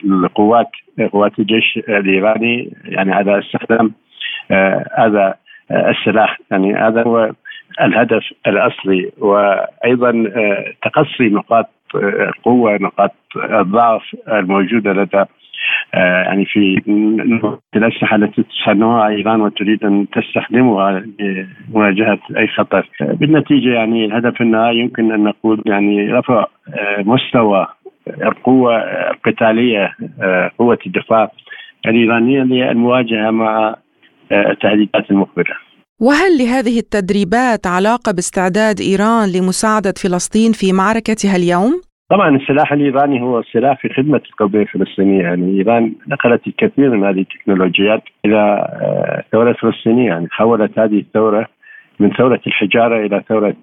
القوات 0.06 0.70
قوات 1.12 1.40
الجيش 1.40 1.78
الإيراني 1.78 2.74
يعني 2.86 3.14
على 3.14 3.40
استخدام 3.40 3.92
هذا 4.98 5.36
السلاح. 5.72 6.40
يعني 6.52 6.74
هذا 6.74 7.04
هو 7.04 7.32
الهدف 7.82 8.24
الأصلي. 8.48 9.12
وأيضا 9.18 10.32
تقصي 10.84 11.30
نقاط 11.30 11.70
القوه 11.96 12.78
نقاط 12.82 13.12
الضعف 13.36 14.16
الموجودة 14.28 14.94
لدى 14.94 15.24
يعني 15.94 16.46
في 16.46 16.82
الأسلحة 17.76 18.16
التي 18.16 18.44
تصنعها 18.44 19.08
ايران 19.08 19.42
وتريد 19.42 19.84
أن 19.84 20.08
تستخدمها 20.14 21.04
لمواجهة 21.20 22.20
أي 22.38 22.48
خطر. 22.48 22.90
بالنتيجة 23.02 23.70
يعني 23.70 24.06
الهدف 24.06 24.42
النهائي 24.42 24.80
يمكن 24.80 25.12
أن 25.12 25.24
نقول 25.24 25.62
يعني 25.66 26.14
رفع 26.14 26.46
مستوى 27.00 27.68
القوة 28.08 28.78
القتالية 29.12 29.96
قوة 30.58 30.80
الدفاع 30.86 31.32
الإيرانية 31.86 32.44
للمواجهة 32.44 33.32
مع 33.32 33.76
التهديدات 34.32 35.12
المقبلة. 35.12 35.65
وهل 36.02 36.38
لهذه 36.40 36.80
التدريبات 36.80 37.68
علاقة 37.68 38.12
باستعداد 38.12 38.76
إيران 38.82 39.28
لمساعدة 39.36 39.94
فلسطين 40.04 40.52
في 40.52 40.74
معركتها 40.74 41.36
اليوم؟ 41.36 41.82
طبعا 42.10 42.36
السلاح 42.36 42.74
الإيراني 42.74 43.22
هو 43.22 43.44
سلاح 43.54 43.82
في 43.82 43.90
خدمة 43.90 44.22
القضية 44.32 44.62
الفلسطينية. 44.62 45.24
يعني 45.24 45.58
إيران 45.58 45.94
نقلت 46.08 46.48
الكثير 46.48 46.90
من 46.90 47.06
هذه 47.06 47.20
التكنولوجيات 47.20 48.04
إلى 48.26 48.68
الثوره 49.20 49.50
الفلسطينيه 49.50 50.08
يعني 50.08 50.28
حولت 50.32 50.80
هذه 50.80 51.00
الثورة 51.00 51.48
من 52.00 52.12
ثورة 52.12 52.42
الحجارة 52.48 53.06
إلى 53.06 53.24
ثورة 53.30 53.56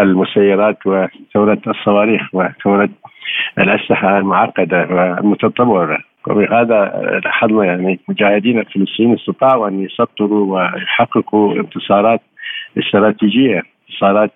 المسيرات 0.00 0.78
وثورة 0.86 1.60
الصواريخ 1.66 2.22
وثورة 2.32 2.88
الأسلحة 3.58 4.18
المعقدة 4.18 4.86
والمتطورة. 4.90 5.98
وبهذا 6.28 7.20
لاحظنا 7.24 7.64
يعني 7.64 8.00
مجاهدين 8.08 8.58
الفلسطينيين 8.58 9.14
استطاعوا 9.14 9.68
أن 9.68 9.84
يسطروا 9.84 10.54
ويحققوا 10.54 11.54
انتصارات 11.54 12.20
استراتيجية 12.78 13.62
انتصارات 13.90 14.30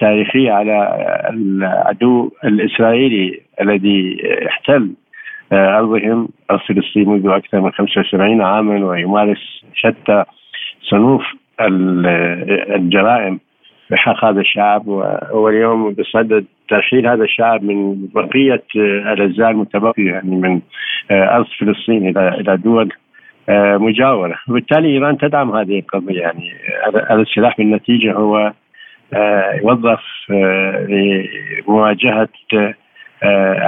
تاريخية 0.00 0.52
على 0.52 0.98
العدو 1.30 2.30
الإسرائيلي 2.44 3.40
الذي 3.60 4.22
احتل 4.48 4.90
أرضهم 5.52 6.28
ارض 6.50 6.60
فلسطين 6.60 7.08
منذ 7.08 7.28
أكثر 7.28 7.60
من 7.60 7.72
75 7.72 8.42
عاما 8.42 8.86
ويمارس 8.86 9.64
شتى 9.74 10.24
صنوف 10.82 11.22
الجرائم. 12.76 13.40
بحق 13.92 14.24
هذا 14.24 14.40
الشعب 14.40 14.86
واليوم 15.32 15.92
بصدد 15.92 16.44
ترحيل 16.68 17.06
هذا 17.06 17.24
الشعب 17.24 17.64
من 17.64 18.06
بقية 18.14 18.62
الأجزاء 18.76 19.50
المتبقية 19.50 20.10
يعني 20.10 20.36
من 20.36 20.60
أرض 21.10 21.46
فلسطين 21.58 22.08
إلى 22.08 22.28
إلى 22.28 22.56
دول 22.56 22.92
مجاورة، 23.78 24.38
وبالتالي 24.48 24.88
إيران 24.88 25.18
تدعم 25.18 25.56
هذه 25.56 25.78
القضية 25.78 26.20
يعني 26.20 26.52
هذا 27.10 27.22
السلاح 27.22 27.56
بالنتيجة 27.58 28.12
هو 28.12 28.52
يوظف 29.62 30.02
لمواجهة 30.88 32.28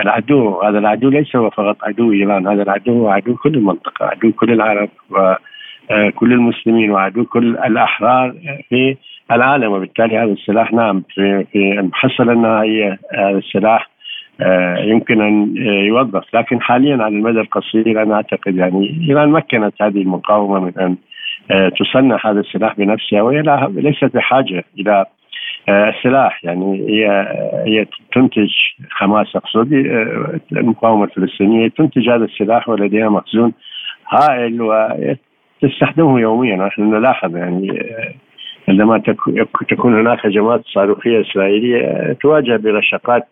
العدو، 0.03 0.61
هذا 0.61 0.79
العدو 0.79 1.09
ليس 1.09 1.37
هو 1.37 1.51
فقط 1.51 1.77
عدو 1.85 2.13
إيران، 2.13 2.47
هذا 2.47 2.63
العدو 2.63 2.93
هو 2.93 3.09
عدو 3.09 3.35
كل 3.37 3.55
المنطقة، 3.55 4.07
عدو 4.07 4.33
كل 4.33 4.53
العرب 4.53 4.89
وكل 5.11 6.33
المسلمين 6.33 6.91
وعدو 6.91 7.25
كل 7.25 7.57
الأحرار 7.57 8.35
في 8.69 8.97
العالم 9.33 9.73
وبالتالي 9.73 10.19
هذا 10.19 10.33
السلاح 10.33 10.73
نعم 10.73 11.03
في 11.15 11.45
في 11.53 11.59
المحصله 11.59 12.33
النهائيه 12.33 12.99
هذا 13.19 13.39
السلاح 13.39 13.91
يمكن 14.81 15.21
أن 15.21 15.57
يوظف. 15.87 16.35
لكن 16.35 16.61
حاليا 16.61 17.03
على 17.03 17.17
المدى 17.17 17.41
القصير 17.41 18.03
أنا 18.03 18.15
أعتقد 18.15 18.57
يعني 18.57 19.07
إيران 19.09 19.29
مكنت 19.29 19.83
هذه 19.83 20.03
المقاومة 20.03 20.61
من 20.61 20.73
أن 20.79 20.97
تصنع 21.71 22.19
هذا 22.25 22.41
السلاح 22.41 22.77
بنفسها 22.77 23.23
وهي 23.23 23.43
ليست 23.69 24.17
بحاجة 24.17 24.65
إلى 24.79 25.07
السلاح 25.69 26.45
يعني 26.45 26.87
هي 26.89 27.27
هي 27.67 27.87
تنتج 28.13 28.51
حماس 28.91 29.37
اقصد 29.37 29.73
المقاومة 30.53 31.05
الفلسطينية 31.05 31.69
تنتج 31.69 32.09
هذا 32.09 32.25
السلاح 32.25 32.69
ولديها 32.69 33.09
مخزون 33.09 33.53
هائل 34.09 34.63
وتستخدمه 35.63 36.21
يوميا. 36.21 36.57
نحن 36.57 36.83
نلاحظ 36.83 37.37
يعني 37.37 37.69
عندما 38.69 39.03
تكون 39.69 40.01
هناك 40.01 40.27
هجمات 40.27 40.63
صاروخية 40.65 41.21
إسرائيلية 41.21 42.13
تواجه 42.21 42.57
برشقات 42.57 43.29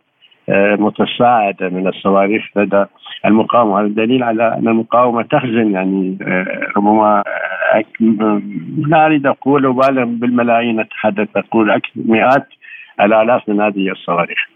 متصاعدة 0.79 1.69
من 1.69 1.87
الصواريخ 1.87 2.43
لدى 2.57 2.85
المقاومة. 3.25 3.81
هذا 3.81 3.89
دليل 3.89 4.23
على 4.23 4.59
أن 4.59 4.69
المقاومة 4.69 5.23
تخزن 5.23 5.71
يعني 5.71 6.19
ربما 6.77 7.25
لا 8.89 9.07
أريد 9.07 9.27
أقول 9.27 9.67
بالملايين 10.05 10.81
أتحدث 10.81 11.29
أقول 11.37 11.81
مئات 11.97 12.47
الالاف 13.01 13.49
من 13.49 13.61
هذه 13.61 13.91
الصواريخ. 13.91 14.52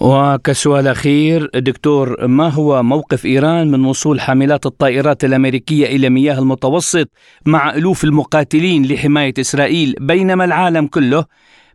وكسؤال 0.00 0.88
أخير 0.88 1.50
دكتور 1.54 2.26
ما 2.26 2.48
هو 2.48 2.82
موقف 2.82 3.26
إيران 3.26 3.70
من 3.70 3.84
وصول 3.84 4.20
حاملات 4.20 4.66
الطائرات 4.66 5.24
الأمريكية 5.24 5.86
إلى 5.86 6.10
مياه 6.10 6.38
المتوسط 6.38 7.06
مع 7.46 7.74
ألوف 7.74 8.04
المقاتلين 8.04 8.82
لحماية 8.86 9.34
إسرائيل 9.40 9.94
بينما 10.00 10.44
العالم 10.44 10.86
كله 10.86 11.24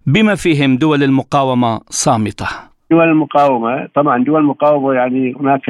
بما 0.08 0.36
فيهم 0.36 0.78
دول 0.78 1.04
المقاومة 1.04 1.80
صامتة؟ 1.90 2.46
دول 2.92 3.04
المقاومة 3.04 3.88
طبعا 3.96 4.24
دول 4.24 4.42
المقاومة 4.42 4.94
يعني 4.94 5.36
هناك 5.40 5.62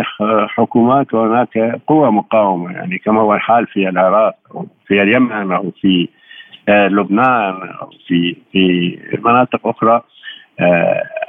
حكومات 0.48 1.13
وهناك 1.13 1.82
قوى 1.88 2.12
مقاومة 2.12 2.72
يعني 2.72 2.98
كما 2.98 3.22
هو 3.22 3.34
الحال 3.34 3.68
في 3.68 3.89
العراق 3.89 4.36
في 4.88 5.01
اليمن 5.01 5.51
أو 5.51 5.72
في 5.82 6.08
آه، 6.70 6.88
لبنان 6.88 7.53
أو 7.82 7.89
في 8.08 8.36
في 8.51 8.98
مناطق 9.25 9.68
أخرى. 9.68 10.01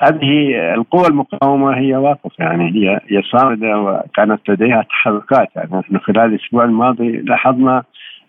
هذه 0.01 0.55
القوى 0.75 1.07
المقاومة 1.07 1.79
هي 1.79 1.97
واقف 1.97 2.33
يعني 2.39 2.71
هي 2.75 3.01
هي 3.09 3.23
صامدة 3.23 3.79
وكانت 3.79 4.51
لديها 4.51 4.83
تحركات. 4.83 5.49
يعني 5.57 5.71
نحن 5.73 5.99
خلال 5.99 6.35
الأسبوع 6.35 6.65
الماضي 6.65 7.11
لاحظنا 7.11 7.83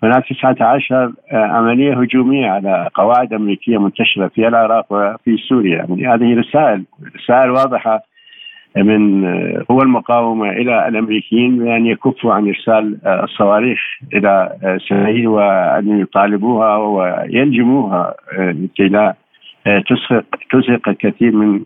هناك 0.04 0.26
19 0.30 1.14
آه، 1.32 1.36
عملية 1.36 1.94
هجومية 1.94 2.50
على 2.50 2.90
قواعد 2.94 3.34
أمريكية 3.34 3.78
منتشرة 3.78 4.28
في 4.28 4.48
العراق 4.48 4.86
وفي 4.90 5.38
سوريا. 5.50 5.78
يعني 5.78 6.08
هذه 6.08 6.40
رسائل 6.40 6.84
رسائل 7.16 7.50
واضحة 7.50 8.04
من 8.78 9.26
آه، 9.26 9.64
قوى 9.70 9.82
المقاومة 9.82 10.50
إلى 10.50 10.88
الأمريكيين 10.88 11.58
بأن 11.58 11.86
يكفوا 11.86 12.34
عن 12.34 12.48
إرسال 12.48 12.98
آه، 13.06 13.24
الصواريخ 13.24 13.80
إلى 14.14 14.58
إسرائيل 14.64 15.28
وأن 15.28 16.00
يطالبوها 16.00 16.78
ويلجموها 16.78 18.16
لكي 18.38 18.88
لا 18.88 19.16
تزهق 19.66 20.24
تزهق 20.52 20.90
الكثير 20.90 21.36
من 21.36 21.62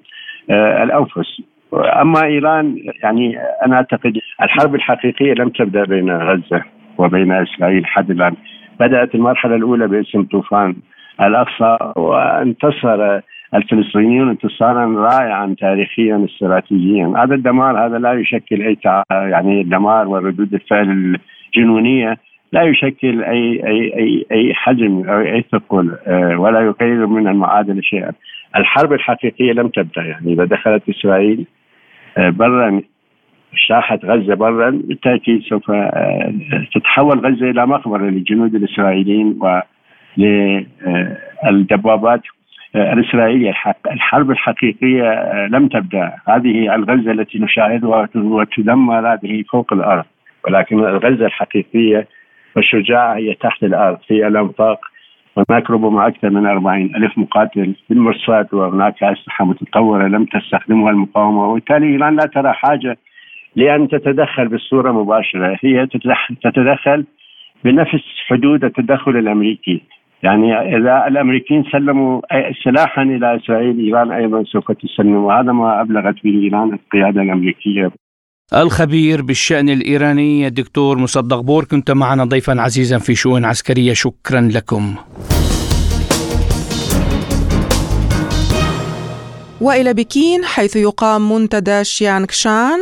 الأنفس. 0.52 1.42
أما 1.74 2.24
إيران 2.24 2.78
يعني 3.04 3.38
أنا 3.66 3.76
أعتقد 3.76 4.18
الحرب 4.42 4.76
الحقيقية 4.76 5.34
لم 5.34 5.50
تبدأ 5.50 5.86
بين 5.86 6.12
غزة 6.12 6.64
وبين 6.98 7.32
إسرائيل 7.32 7.86
حد 7.86 8.12
الآن. 8.12 8.34
بدأت 8.80 9.16
المرحلة 9.16 9.56
الأولى 9.56 9.88
باسم 9.88 10.24
طوفان 10.24 10.76
الأقصى 11.22 11.78
وانتصر 11.96 13.20
الفلسطينيون 13.54 14.30
انتصارا 14.30 14.86
رائعا 14.86 15.56
تاريخيا 15.60 16.26
استراتيجيا. 16.26 17.14
هذا 17.18 17.36
الدمار 17.36 17.86
هذا 17.86 17.98
لا 17.98 18.14
يشكل 18.14 18.62
أي 18.62 18.78
يعني 19.12 19.62
الدمار 19.62 20.08
وردود 20.08 20.54
الفعل 20.54 21.18
الجنونية. 21.56 22.18
لا 22.56 22.64
يشكل 22.64 23.24
اي 23.24 23.68
اي 23.68 23.94
اي 23.98 24.26
أي 24.32 24.54
حجم 24.54 25.10
أو 25.10 25.22
أي 25.22 25.46
ثقل 25.52 25.98
آه، 26.08 26.40
ولا 26.40 26.60
يغير 26.60 27.08
من 27.08 27.28
المعادله 27.28 27.82
شيئا. 27.82 28.12
الحرب 28.56 28.94
الحقيقية 28.94 29.54
لم 29.54 29.68
تبدأ 29.68 30.02
يعني 30.02 30.34
إذا 30.34 30.46
دخلت 30.46 30.90
إسرائيل 30.90 31.46
آه، 32.18 32.30
برا 32.30 32.82
ساحة 33.68 34.00
غزة 34.04 34.36
برا 34.36 34.70
بالتأكيد 34.70 35.42
سوف 35.42 35.72
آه، 35.72 36.34
تتحول 36.76 37.20
غزة 37.20 37.50
إلى 37.50 37.68
مقبرة 37.68 38.04
للجنود 38.04 38.56
الإسرائيليين 38.56 39.40
وللدبابات 40.18 42.22
الإسرائيلية 42.76 43.54
الحرب 43.92 44.32
الحقيقية 44.32 45.10
آه، 45.10 45.48
لم 45.48 45.68
تبدأ 45.68 46.14
هذه 46.28 46.76
الغزة 46.76 47.12
التي 47.12 47.40
نشاهدها 47.40 48.10
وتدمر 48.16 49.14
هذه 49.14 49.44
فوق 49.52 49.74
الأرض 49.74 50.06
ولكن 50.48 50.80
الغزة 50.80 51.26
الحقيقية 51.26 52.08
والشجاعة 52.56 53.16
هي 53.16 53.34
تحت 53.34 53.64
الأرض 53.64 53.98
في 54.08 54.28
الأنفاق 54.28 54.80
هناك 55.50 55.70
ربما 55.70 56.08
أكثر 56.08 56.30
من 56.30 56.46
40 56.46 56.96
ألف 56.96 57.18
مقاتل 57.18 57.76
في 57.88 57.94
المرصاد 57.94 58.54
وهناك 58.54 59.04
أسلحة 59.04 59.46
متطورة 59.46 60.08
لم 60.08 60.26
تستخدمها 60.26 60.92
المقاومة. 60.92 61.48
وبالتالي 61.48 61.86
إيران 61.88 62.16
لا 62.16 62.26
ترى 62.26 62.54
حاجة 62.54 62.98
لأن 63.56 63.88
تتدخل 63.88 64.48
بصورة 64.48 64.92
مباشرة. 64.92 65.58
هي 65.64 65.88
تتدخل 66.44 67.06
بنفس 67.64 68.04
حدود 68.28 68.64
التدخل 68.64 69.18
الأمريكي. 69.18 69.82
يعني 70.24 70.78
إذا 70.78 71.08
الأمريكيين 71.08 71.64
سلموا 71.64 72.22
سلاحا 72.64 73.02
إلى 73.04 73.36
إسرائيل 73.36 73.80
إيران 73.80 74.12
أيضا 74.12 74.44
سوف 74.44 74.72
تسلم. 74.72 75.16
وهذا 75.16 75.52
ما 75.52 75.82
أبلغت 75.82 76.24
به 76.24 76.42
إيران 76.44 76.74
القيادة 76.74 77.22
الأمريكية. 77.22 77.92
الخبير 78.54 79.22
بالشأن 79.22 79.70
الإيراني 79.70 80.48
الدكتور 80.48 80.98
مصدق 80.98 81.40
بور 81.40 81.66
كنت 81.66 81.92
معنا 81.92 82.26
ضيفا 82.26 82.62
عزيزا 82.62 82.98
في 82.98 83.16
شؤون 83.16 83.46
عسكرية. 83.46 83.94
شكرا 83.94 84.42
لكم. 84.42 84.96
وإلى 89.62 89.94
بكين 89.94 90.46
حيث 90.46 90.76
يقام 90.76 91.32
منتدى 91.32 91.84
شيانغشان 91.84 92.80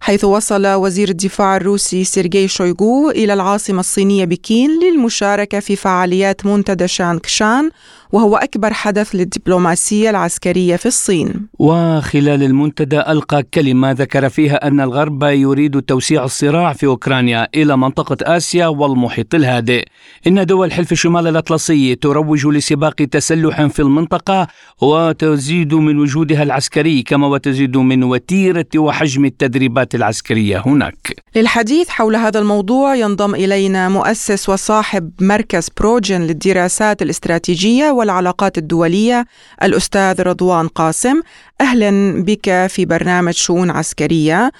حيث 0.00 0.24
وصل 0.24 0.66
وزير 0.66 1.08
الدفاع 1.08 1.56
الروسي 1.56 2.04
سيرجي 2.04 2.48
شويغو 2.48 3.10
إلى 3.10 3.32
العاصمة 3.32 3.80
الصينية 3.80 4.24
بكين 4.24 4.70
للمشاركة 4.82 5.60
في 5.60 5.76
فعاليات 5.76 6.46
منتدى 6.46 6.88
شانكشان 6.88 7.70
وهو 8.12 8.36
أكبر 8.36 8.72
حدث 8.72 9.14
للدبلوماسية 9.14 10.10
العسكرية 10.10 10.76
في 10.76 10.86
الصين. 10.86 11.48
وخلال 11.58 12.42
المنتدى 12.42 13.00
ألقى 13.00 13.42
كلمة 13.42 13.90
ذكر 13.92 14.28
فيها 14.28 14.66
أن 14.68 14.80
الغرب 14.80 15.22
يريد 15.22 15.82
توسيع 15.82 16.24
الصراع 16.24 16.72
في 16.72 16.86
أوكرانيا 16.86 17.48
إلى 17.54 17.76
منطقة 17.76 18.16
آسيا 18.36 18.66
والمحيط 18.66 19.34
الهادئ. 19.34 19.84
إن 20.26 20.46
دول 20.46 20.72
حلف 20.72 20.92
الشمال 20.92 21.26
الأطلسي 21.26 21.94
تروج 21.94 22.46
لسباق 22.46 22.94
تسلح 22.94 23.66
في 23.66 23.82
المنطقة 23.82 24.46
وتزيد 24.80 25.74
من 25.74 25.98
وجودها 25.98 26.42
العسكري 26.42 27.02
كما 27.02 27.26
وتزيد 27.26 27.76
من 27.76 28.02
وتيرة 28.02 28.66
وحجم 28.76 29.24
التدريبات 29.24 29.94
العسكرية 29.94 30.62
هناك. 30.66 31.16
للحديث 31.36 31.88
حول 31.88 32.16
هذا 32.16 32.38
الموضوع 32.38 32.94
ينضم 32.94 33.34
إلينا 33.34 33.88
مؤسس 33.88 34.48
وصاحب 34.48 35.10
مركز 35.20 35.68
بروجن 35.80 36.20
للدراسات 36.20 37.02
الاستراتيجية 37.02 37.90
والعلاقات 37.94 38.58
الدولية 38.58 39.24
الأستاذ 39.62 40.22
رضوان 40.22 40.68
قاسم 40.68 41.20
أهلا 41.60 41.90
بك 42.26 42.66
في 42.74 42.86
برنامج 42.86 43.32
شؤون 43.32 43.70
عسكرية 43.70 44.50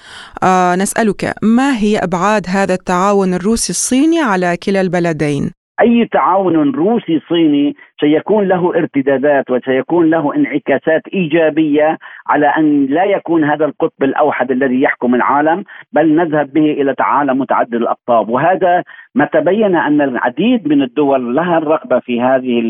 آه 0.42 0.74
نسألك 0.74 1.34
ما 1.42 1.76
هي 1.76 1.98
أبعاد 1.98 2.46
هذا 2.48 2.74
التعاون 2.74 3.34
الروسي 3.34 3.70
الصيني 3.70 4.20
على 4.20 4.56
كلا 4.66 4.80
البلدين؟ 4.80 5.50
أي 5.80 6.08
تعاون 6.12 6.74
روسي 6.74 7.20
صيني 7.28 7.74
سيكون 8.04 8.48
له 8.48 8.72
ارتدادات 8.74 9.50
وسيكون 9.50 10.10
له 10.10 10.34
انعكاسات 10.34 11.02
إيجابية 11.14 11.98
على 12.26 12.46
أن 12.46 12.86
لا 12.86 13.04
يكون 13.04 13.44
هذا 13.44 13.64
القطب 13.64 14.02
الأوحد 14.02 14.50
الذي 14.50 14.82
يحكم 14.82 15.14
العالم 15.14 15.64
بل 15.92 16.16
نذهب 16.16 16.52
به 16.52 16.72
إلى 16.72 16.94
تعالم 16.94 17.38
متعدد 17.38 17.74
الاقطاب 17.74 18.28
وهذا 18.28 18.82
ما 19.14 19.24
تبين 19.24 19.76
أن 19.76 20.00
العديد 20.00 20.68
من 20.68 20.82
الدول 20.82 21.34
لها 21.36 21.58
الرغبة 21.58 21.98
في 21.98 22.20
هذه 22.20 22.60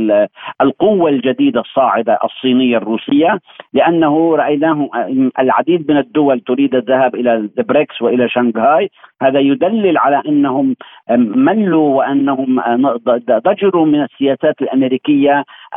القوة 0.61 1.11
الجديدة 1.11 1.61
الصاعدة 1.61 2.18
الصينية 2.25 2.77
الروسية 2.77 3.40
لأنه 3.73 4.37
رأيناه 4.37 4.88
العديد 5.38 5.90
من 5.90 5.97
الدول 5.97 6.40
تريد 6.40 6.75
الذهاب 6.75 7.14
إلى 7.14 7.35
البريكس 7.35 8.03
وإلى 8.03 8.29
شنغهاي. 8.29 8.90
هذا 9.23 9.40
يدلل 9.40 9.99
على 9.99 10.23
أنهم 10.29 10.77
ملوا 11.18 11.97
وأنهم 11.97 12.61
ضجروا 13.29 13.87
من 13.87 14.03
السياسات 14.03 14.62
الأمريكية 14.62 15.23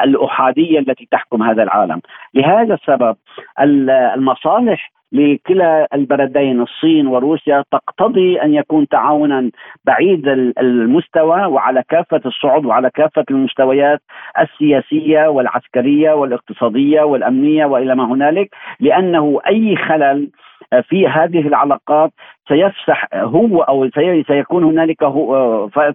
الأحادية 0.04 0.80
التي 0.80 1.08
تحكم 1.12 1.44
هذا 1.44 1.64
العالم. 1.64 2.02
لهذا 2.34 2.74
السبب 2.74 3.16
المصالح 3.60 4.92
لكلا 5.12 5.88
البلدين 5.94 6.62
الصين 6.62 7.08
وروسيا 7.08 7.64
تقتضي 7.72 8.42
أن 8.42 8.54
يكون 8.54 8.88
تعاونا 8.88 9.52
بعيد 9.86 10.28
المستوى 10.60 11.46
وعلى 11.46 11.84
كافة 11.90 12.22
الصعد 12.26 12.66
وعلى 12.66 12.90
كافة 12.90 13.26
المستويات 13.32 14.02
السياسية 14.40 15.28
والعسكرية 15.28 16.12
والاقتصادية 16.12 17.02
والأمنية 17.02 17.66
وإلى 17.66 17.96
ما 17.96 18.06
هنالك 18.06 18.56
لأنه 18.80 19.40
أي 19.48 19.76
خلل 19.76 20.30
في 20.90 21.08
هذه 21.08 21.48
العلاقات 21.48 22.12
سيفسح 22.48 23.08
هو 23.14 23.62
أو 23.62 23.90
سيكون 24.28 24.64
هنالك 24.64 25.04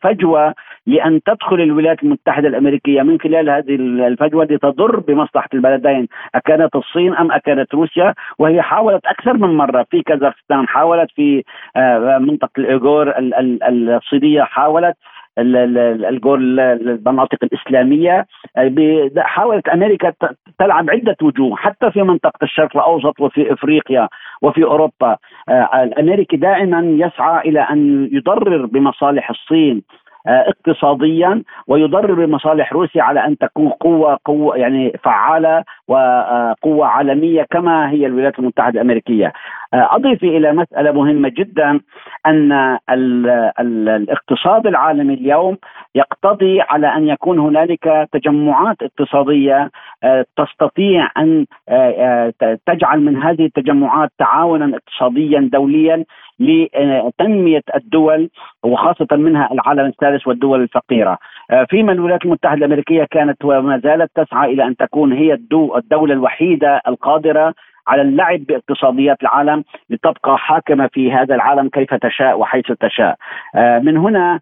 فجوة 0.02 0.54
لأن 0.86 1.20
تدخل 1.22 1.60
الولايات 1.60 2.02
المتحدة 2.02 2.48
الأمريكية 2.48 3.02
من 3.02 3.20
خلال 3.20 3.50
هذه 3.50 3.74
الفجوة 4.06 4.44
لتضر 4.44 5.00
بمصلحة 5.00 5.48
البلدين 5.54 6.08
أكانت 6.34 6.76
الصين 6.76 7.14
أم 7.14 7.32
أكانت 7.32 7.74
روسيا؟ 7.74 8.14
وهي 8.38 8.62
حاولت 8.62 9.06
أكثر 9.06 9.32
من 9.32 9.56
مرة 9.56 9.86
في 9.90 10.02
كازاخستان 10.02 10.68
حاولت 10.68 11.10
في 11.10 11.44
آه، 11.76 12.18
منطقة 12.18 12.50
الإيغور 12.58 13.14
الصينية 13.18 14.42
حاولت 14.42 14.96
الجول 15.38 16.60
المناطق 16.60 17.38
الإسلامية. 17.42 18.26
حاولت 19.18 19.68
أمريكا 19.68 20.12
تلعب 20.58 20.90
عدة 20.90 21.16
وجوه 21.22 21.56
حتى 21.56 21.90
في 21.90 22.02
منطقة 22.02 22.38
الشرق 22.42 22.76
الأوسط 22.76 23.20
وفي 23.20 23.52
إفريقيا 23.52 24.08
وفي 24.42 24.64
أوروبا. 24.64 25.16
آه، 25.48 25.82
الأمريكي 25.82 26.36
دائما 26.36 27.06
يسعى 27.06 27.48
إلى 27.48 27.60
أن 27.60 28.08
يضرر 28.12 28.66
بمصالح 28.66 29.30
الصين. 29.30 29.82
اقتصاديا 30.26 31.42
ويضرر 31.66 32.26
بمصالح 32.26 32.72
روسيا 32.72 33.02
على 33.02 33.26
أن 33.26 33.38
تكون 33.38 33.68
قوة 33.68 34.18
قوة 34.24 34.56
يعني 34.56 34.92
فعالة 35.04 35.64
وقوة 35.88 36.86
عالمية 36.86 37.46
كما 37.50 37.90
هي 37.90 38.06
الولايات 38.06 38.38
المتحدة 38.38 38.80
الأمريكية. 38.80 39.32
أضيف 39.74 40.22
إلى 40.24 40.52
مسألة 40.52 40.92
مهمة 40.92 41.28
جدا 41.28 41.80
أن 42.26 42.52
ال 42.90 43.28
ال 43.60 43.88
الاقتصاد 43.88 44.66
العالمي 44.66 45.14
اليوم 45.14 45.56
يقتضي 45.94 46.60
على 46.60 46.86
أن 46.86 47.08
يكون 47.08 47.38
هنالك 47.38 48.08
تجمعات 48.12 48.76
اقتصادية 48.82 49.70
تستطيع 50.36 51.08
أن 51.18 51.46
تجعل 52.66 53.00
من 53.00 53.22
هذه 53.22 53.44
التجمعات 53.44 54.10
تعاونا 54.18 54.76
اقتصاديا 54.76 55.48
دوليا. 55.52 56.04
لتنمية 56.42 57.62
الدول 57.74 58.30
وخاصة 58.62 59.06
منها 59.12 59.48
العالم 59.52 59.86
الثالث 59.86 60.26
والدول 60.28 60.62
الفقيرة. 60.62 61.18
آه، 61.50 61.64
فيما 61.70 61.92
الولايات 61.92 62.24
المتحدة 62.24 62.58
الأمريكية 62.58 63.06
كانت 63.10 63.44
وما 63.44 63.78
زالت 63.78 64.10
تسعى 64.14 64.52
إلى 64.52 64.64
أن 64.66 64.76
تكون 64.76 65.12
هي 65.12 65.32
الدولة 65.32 66.14
الوحيدة 66.14 66.80
القادرة 66.88 67.54
على 67.88 68.02
اللعب 68.02 68.40
باقتصاديات 68.40 69.22
العالم 69.22 69.64
لتبقى 69.90 70.38
حاكمة 70.38 70.86
في 70.92 71.12
هذا 71.12 71.34
العالم 71.34 71.68
كيف 71.68 71.94
تشاء 71.94 72.38
وحيث 72.38 72.72
تشاء. 72.80 73.16
آه، 73.56 73.78
من 73.78 73.96
هنا 73.96 74.40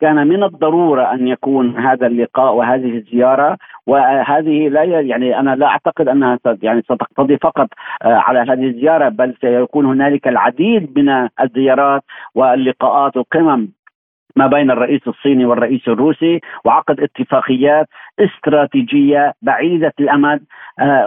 كان 0.00 0.26
من 0.26 0.42
الضرورة 0.44 1.12
أن 1.12 1.28
يكون 1.28 1.78
هذا 1.78 2.06
اللقاء 2.06 2.54
وهذه 2.54 2.96
الزيارة 2.96 3.56
وهذه 3.86 4.68
لا 4.68 4.82
يعني 4.82 5.38
أنا 5.38 5.56
لا 5.56 5.66
أعتقد 5.66 6.08
أنها 6.08 6.38
يعني 6.62 6.82
ستقتضي 6.82 7.36
فقط 7.36 7.68
آه، 8.02 8.14
على 8.14 8.38
هذه 8.38 8.66
الزيارة 8.66 9.08
بل 9.08 9.34
سيكون 9.40 9.86
هنالك 9.86 10.28
العديد 10.28 10.98
من 10.98 11.28
الزيارات 11.40 12.02
واللقاءات 12.34 13.16
والقمم 13.16 13.68
ما 14.36 14.46
بين 14.46 14.70
الرئيس 14.70 15.08
الصيني 15.08 15.44
والرئيس 15.44 15.88
الروسي 15.88 16.40
وعقد 16.64 17.00
اتفاقيات 17.00 17.86
استراتيجية 18.20 19.34
بعيدة 19.42 19.92
الأمد 20.00 20.44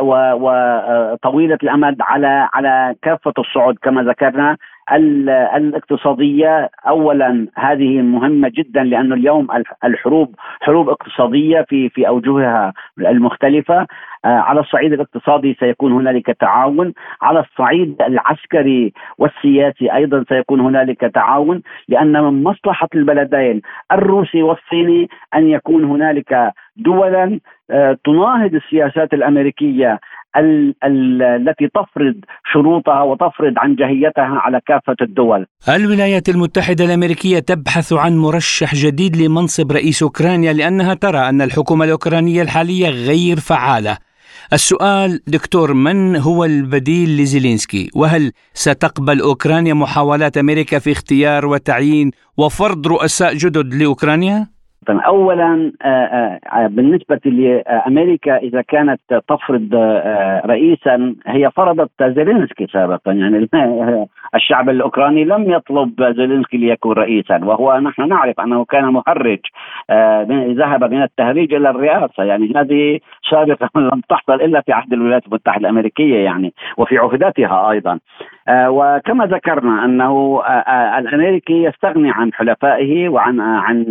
وطويلة 0.01 1.57
الأمد 1.63 1.97
على 2.01 2.49
على 2.53 2.95
كافة 3.01 3.33
الصعد 3.39 3.75
كما 3.81 4.03
ذكرنا. 4.03 4.57
الاقتصادية 4.91 6.69
اولا 6.87 7.47
هذه 7.55 8.01
مهمة 8.01 8.51
جدا 8.55 8.83
لأنه 8.83 9.15
اليوم 9.15 9.47
الحروب 9.83 10.35
حروب 10.61 10.89
اقتصادية 10.89 11.61
في 11.69 11.89
في 11.89 12.07
أوجهها 12.07 12.73
المختلفة. 12.99 13.87
آه، 14.25 14.27
على 14.27 14.59
الصعيد 14.59 14.93
الاقتصادي 14.93 15.57
سيكون 15.59 15.91
هنالك 15.91 16.25
تعاون. 16.25 16.93
على 17.21 17.39
الصعيد 17.39 18.01
العسكري 18.01 18.93
والسياسي 19.17 19.93
أيضا 19.93 20.25
سيكون 20.29 20.59
هنالك 20.59 21.01
تعاون 21.01 21.61
لأن 21.87 22.23
من 22.23 22.43
مصلحة 22.43 22.89
البلدين 22.95 23.61
الروسي 23.91 24.43
والصيني 24.43 25.09
أن 25.35 25.49
يكون 25.49 25.83
هنالك 25.83 26.53
دولا 26.77 27.39
آه، 27.71 27.97
تناهض 28.05 28.55
السياسات 28.55 29.13
الأمريكية 29.13 29.99
التي 30.83 31.67
تفرض 31.67 32.15
شروطها 32.53 33.01
وتفرض 33.01 33.53
عنجهيتها 33.57 34.41
على 34.43 34.59
كافة 34.67 34.95
الدول. 35.01 35.45
الولايات 35.69 36.29
المتحدة 36.29 36.85
الأمريكية 36.85 37.39
تبحث 37.39 37.93
عن 37.93 38.17
مرشح 38.17 38.75
جديد 38.75 39.17
لمنصب 39.17 39.71
رئيس 39.71 40.03
أوكرانيا 40.03 40.53
لأنها 40.53 40.93
ترى 40.93 41.17
أن 41.29 41.41
الحكومة 41.41 41.85
الأوكرانية 41.85 42.41
الحالية 42.41 42.89
غير 42.89 43.39
فعالة. 43.39 43.97
السؤال 44.53 45.19
دكتور 45.27 45.73
من 45.73 46.15
هو 46.15 46.45
البديل 46.45 47.17
لزيلينسكي 47.17 47.89
وهل 47.95 48.31
ستقبل 48.53 49.21
أوكرانيا 49.21 49.73
محاولات 49.73 50.37
أمريكا 50.37 50.79
في 50.79 50.91
اختيار 50.91 51.45
وتعيين 51.45 52.11
وفرض 52.37 52.87
رؤساء 52.87 53.33
جدد 53.33 53.73
اولا 54.89 55.71
آه، 55.81 55.87
آه، 55.87 56.39
آه، 56.53 56.67
بالنسبة 56.67 57.19
لأمريكا 57.25 58.37
إذا 58.37 58.61
كانت 58.61 59.01
تفرض 59.27 59.75
رئيسا 60.45 61.15
هي 61.27 61.51
فرضت 61.51 62.03
زيلينسكي 62.03 62.67
سابقا. 62.67 63.11
يعني 63.11 63.49
الشعب 64.35 64.69
الأوكراني 64.69 65.23
لم 65.23 65.51
يطلب 65.51 66.13
زيلينسكي 66.15 66.57
ليكون 66.57 66.93
رئيسا. 66.95 67.45
وهو 67.45 67.79
نحن 67.79 68.07
نعرف 68.07 68.39
أنه 68.39 68.65
كان 68.65 68.85
مهرج 68.85 69.39
ذهب 70.57 70.83
من 70.93 71.03
التهريج 71.03 71.53
إلى 71.53 71.69
الرئاسة. 71.69 72.23
يعني 72.23 72.53
هذه 72.55 72.99
سابقا 73.29 73.69
لم 73.79 74.01
تحصل 74.09 74.33
إلا 74.33 74.61
في 74.61 74.71
عهد 74.71 74.93
الولايات 74.93 75.27
المتحدة 75.27 75.61
الأمريكية 75.61 76.17
يعني 76.17 76.53
وفي 76.77 76.97
عهدتها 76.97 77.71
أيضا. 77.71 77.99
وكما 78.49 79.25
ذكرنا 79.25 79.85
أنه 79.85 80.41
الأمريكي 80.97 81.63
يستغني 81.63 82.11
عن 82.11 82.33
حلفائه 82.33 83.09
وعن 83.09 83.39
عن 83.39 83.85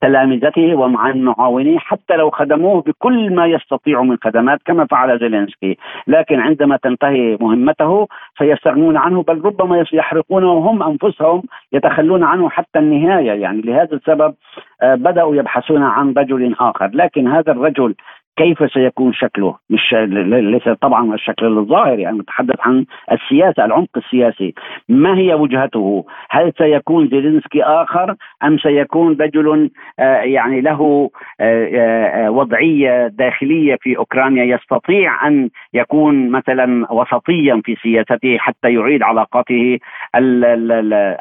تلامذته 0.00 0.74
وعن 0.74 1.22
معاونيه 1.22 1.78
حتى 1.78 2.16
لو 2.16 2.30
خدموه 2.30 2.82
بكل 2.82 3.34
ما 3.34 3.46
يستطيع 3.46 4.02
من 4.02 4.16
خدمات 4.24 4.58
كما 4.64 4.86
فعل 4.86 5.18
زيلينسكي. 5.18 5.78
لكن 6.06 6.40
عندما 6.40 6.76
تنتهي 6.76 7.36
مهمته 7.40 8.08
سيستغنون 8.38 8.96
عنه 8.96 9.22
بل 9.22 9.44
ربما 9.44 9.84
يحرقونه 9.92 10.52
هم 10.52 10.82
أنفسهم 10.82 11.42
يتخلون 11.72 12.24
عنه 12.24 12.50
حتى 12.50 12.78
النهاية. 12.78 13.32
يعني 13.32 13.60
لهذا 13.60 13.96
السبب 13.96 14.34
آه، 14.82 14.94
بدأوا 14.94 15.36
يبحثون 15.36 15.82
عن 15.82 16.12
رجل 16.12 16.54
آخر. 16.60 16.90
لكن 16.94 17.28
هذا 17.28 17.52
الرجل 17.52 17.94
كيف 18.38 18.72
سيكون 18.72 19.12
شكله؟ 19.12 19.54
مش 19.70 19.94
ليس 19.94 20.68
طبعا 20.68 21.14
الشكل 21.14 21.58
الظاهري 21.58 22.02
يعني 22.02 22.18
نتحدث 22.18 22.56
عن 22.60 22.84
السياسة 23.12 23.64
العمق 23.64 23.88
السياسي. 23.96 24.54
ما 24.88 25.18
هي 25.18 25.34
وجهته؟ 25.34 26.04
هل 26.30 26.52
سيكون 26.58 27.08
زيلينسكي 27.08 27.62
آخر 27.62 28.14
أم 28.44 28.58
سيكون 28.58 29.16
رجل 29.20 29.70
آه، 29.98 30.20
يعني 30.20 30.60
له 30.60 31.10
آه، 31.40 31.68
آه، 31.74 32.30
وضعية 32.30 33.06
داخلية 33.06 33.76
في 33.80 33.96
أوكرانيا 33.96 34.44
يستطيع 34.44 35.26
أن 35.26 35.50
يكون 35.74 36.30
مثلا 36.30 36.92
وسطيا 36.92 37.60
في 37.64 37.76
سياسته 37.82 38.38
حتى 38.38 38.74
يعيد 38.74 39.02
علاقاته 39.02 39.78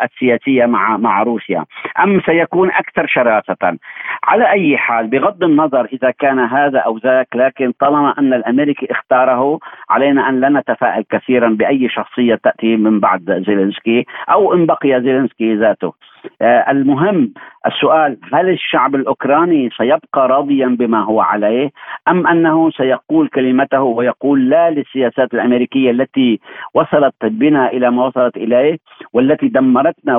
السياسية 0.03 0.65
مع 0.65 0.97
مع 0.97 1.23
روسيا؟ 1.23 1.65
أم 2.03 2.21
سيكون 2.25 2.69
أكثر 2.69 3.07
شراسة؟ 3.07 3.77
على 4.23 4.51
أي 4.51 4.77
حال 4.77 5.07
بغض 5.07 5.43
النظر 5.43 5.85
إذا 5.93 6.11
كان 6.11 6.39
هذا 6.39 6.79
أو 6.79 6.99
ذاك 7.07 7.27
لكن 7.35 7.71
طالما 7.79 8.13
أن 8.19 8.33
الأمريكي 8.33 8.87
اختاره 8.91 9.59
علينا 9.89 10.29
أن 10.29 10.39
لا 10.39 10.49
نتفائل 10.49 11.03
كثيرا 11.09 11.49
بأي 11.49 11.89
شخصية 11.89 12.35
تأتي 12.35 12.75
من 12.75 12.99
بعد 12.99 13.43
زيلينسكي 13.47 14.05
أو 14.29 14.53
إن 14.53 14.65
بقي 14.65 15.01
زيلينسكي 15.01 15.55
ذاته. 15.55 15.93
آه، 16.41 16.71
المهم 16.71 17.33
السؤال 17.67 18.17
هل 18.33 18.49
الشعب 18.49 18.95
الأوكراني 18.95 19.69
سيبقى 19.77 20.27
راضيا 20.27 20.67
بما 20.79 21.03
هو 21.03 21.21
عليه 21.21 21.69
أم 22.07 22.27
أنه 22.27 22.71
سيقول 22.71 23.27
كلمته 23.27 23.81
ويقول 23.81 24.49
لا 24.49 24.69
للسياسات 24.69 25.33
الأمريكية 25.33 25.91
التي 25.91 26.39
وصلت 26.73 27.13
بنا 27.23 27.71
إلى 27.71 27.91
ما 27.91 28.05
وصلت 28.05 28.37
إليه 28.37 28.77
والتي 29.13 29.47
دمرتنا 29.47 30.17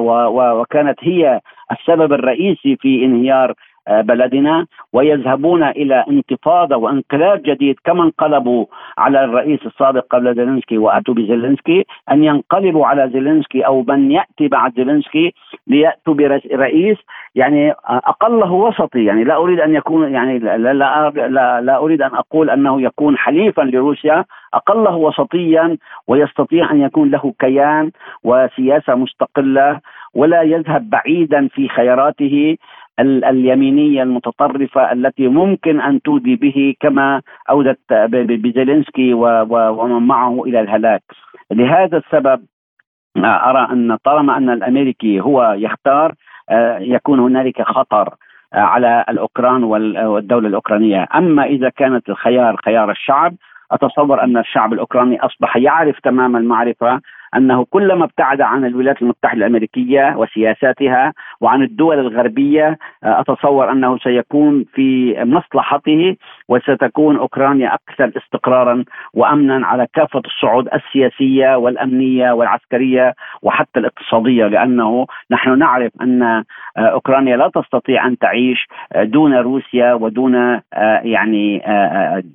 وكانت 0.58 0.98
هي 1.02 1.40
السبب 1.72 2.12
الرئيسي 2.12 2.76
في 2.76 3.04
انهيار 3.04 3.54
بلدنا 3.88 4.66
ويذهبون 4.92 5.62
إلى 5.62 6.04
انتفاضة 6.10 6.76
وانقلاب 6.76 7.42
جديد 7.42 7.76
كما 7.84 8.02
انقلبوا 8.04 8.66
على 8.98 9.24
الرئيس 9.24 9.66
السابق 9.66 10.06
قبل 10.10 10.34
زيلينسكي 10.34 10.78
وأتوا 10.78 11.14
بزيلينسكي 11.14 11.84
أن 12.10 12.24
ينقلبوا 12.24 12.86
على 12.86 13.10
زيلينسكي 13.12 13.66
أو 13.66 13.84
من 13.88 14.12
يأتي 14.12 14.48
بعد 14.48 14.72
زيلينسكي 14.76 15.34
ليأتوا 15.66 16.14
برئيس 16.14 16.96
يعني 17.34 17.74
أقله 17.86 18.52
وسطي 18.52 19.04
يعني 19.04 19.24
لا 19.24 19.36
أريد 19.36 19.60
أن 19.60 19.74
يكون 19.74 20.12
يعني 20.12 20.38
لا 20.38 20.56
لا, 20.56 21.10
لا, 21.28 21.60
لا 21.60 21.76
أريد 21.76 22.02
أن 22.02 22.14
أقول 22.14 22.50
أنه 22.50 22.82
يكون 22.82 23.16
حليفا 23.18 23.62
لروسيا 23.62 24.24
أقله 24.54 24.96
وسطيا 24.96 25.76
ويستطيع 26.08 26.70
أن 26.70 26.80
يكون 26.80 27.10
له 27.10 27.32
كيان 27.38 27.90
وسياسة 28.24 28.94
مستقلة 28.94 29.80
ولا 30.14 30.42
يذهب 30.42 30.90
بعيدا 30.90 31.48
في 31.48 31.68
خياراته. 31.68 32.56
اليمينية 33.00 34.02
المتطرفة 34.02 34.92
التي 34.92 35.28
ممكن 35.28 35.80
أن 35.80 36.02
تودي 36.02 36.36
به 36.36 36.74
كما 36.80 37.22
أودت 37.50 37.92
بزيلينسكي 37.92 39.14
ومن 39.14 40.06
معه 40.06 40.42
إلى 40.46 40.60
الهلاك. 40.60 41.02
لهذا 41.50 41.96
السبب 41.98 42.40
أرى 43.24 43.68
أن 43.72 43.96
طالما 44.04 44.36
أن 44.36 44.50
الأمريكي 44.50 45.20
هو 45.20 45.54
يختار 45.58 46.14
آه، 46.50 46.78
يكون 46.78 47.20
هنالك 47.20 47.62
خطر 47.62 48.14
آه، 48.54 48.58
على 48.58 49.04
الأوكران 49.08 49.64
والدولة 49.64 50.48
الأوكرانية، 50.48 51.08
أما 51.14 51.44
إذا 51.44 51.68
كانت 51.68 52.08
الخيار 52.08 52.56
خيار 52.56 52.90
الشعب 52.90 53.34
أتصور 53.72 54.22
أن 54.24 54.36
الشعب 54.36 54.72
الأوكراني 54.72 55.20
أصبح 55.20 55.56
يعرف 55.56 55.98
تمام 56.00 56.36
المعرفة 56.36 57.00
أنه 57.36 57.64
كلما 57.70 58.04
ابتعد 58.04 58.40
عن 58.40 58.64
الولايات 58.64 59.02
المتحدة 59.02 59.38
الأمريكية 59.46 60.14
وسياساتها 60.16 61.12
وعن 61.40 61.62
الدول 61.62 61.98
الغربية 61.98 62.78
أتصور 63.02 63.72
أنه 63.72 63.98
سيكون 63.98 64.64
في 64.74 65.16
مصلحته 65.24 66.16
وستكون 66.48 67.16
أوكرانيا 67.16 67.74
أكثر 67.74 68.12
استقرارا 68.16 68.84
وأمنا 69.14 69.66
على 69.66 69.86
كافة 69.94 70.22
الصعود 70.24 70.68
السياسية 70.74 71.56
والأمنية 71.56 72.32
والعسكرية 72.32 73.14
وحتى 73.42 73.80
الاقتصادية 73.80 74.46
لأنه 74.46 75.06
نحن 75.30 75.58
نعرف 75.58 75.92
أن 76.02 76.44
أوكرانيا 76.76 77.36
لا 77.36 77.50
تستطيع 77.54 78.06
أن 78.06 78.18
تعيش 78.18 78.68
دون 78.96 79.34
روسيا 79.34 79.94
ودون 79.94 80.60
يعني 81.02 81.62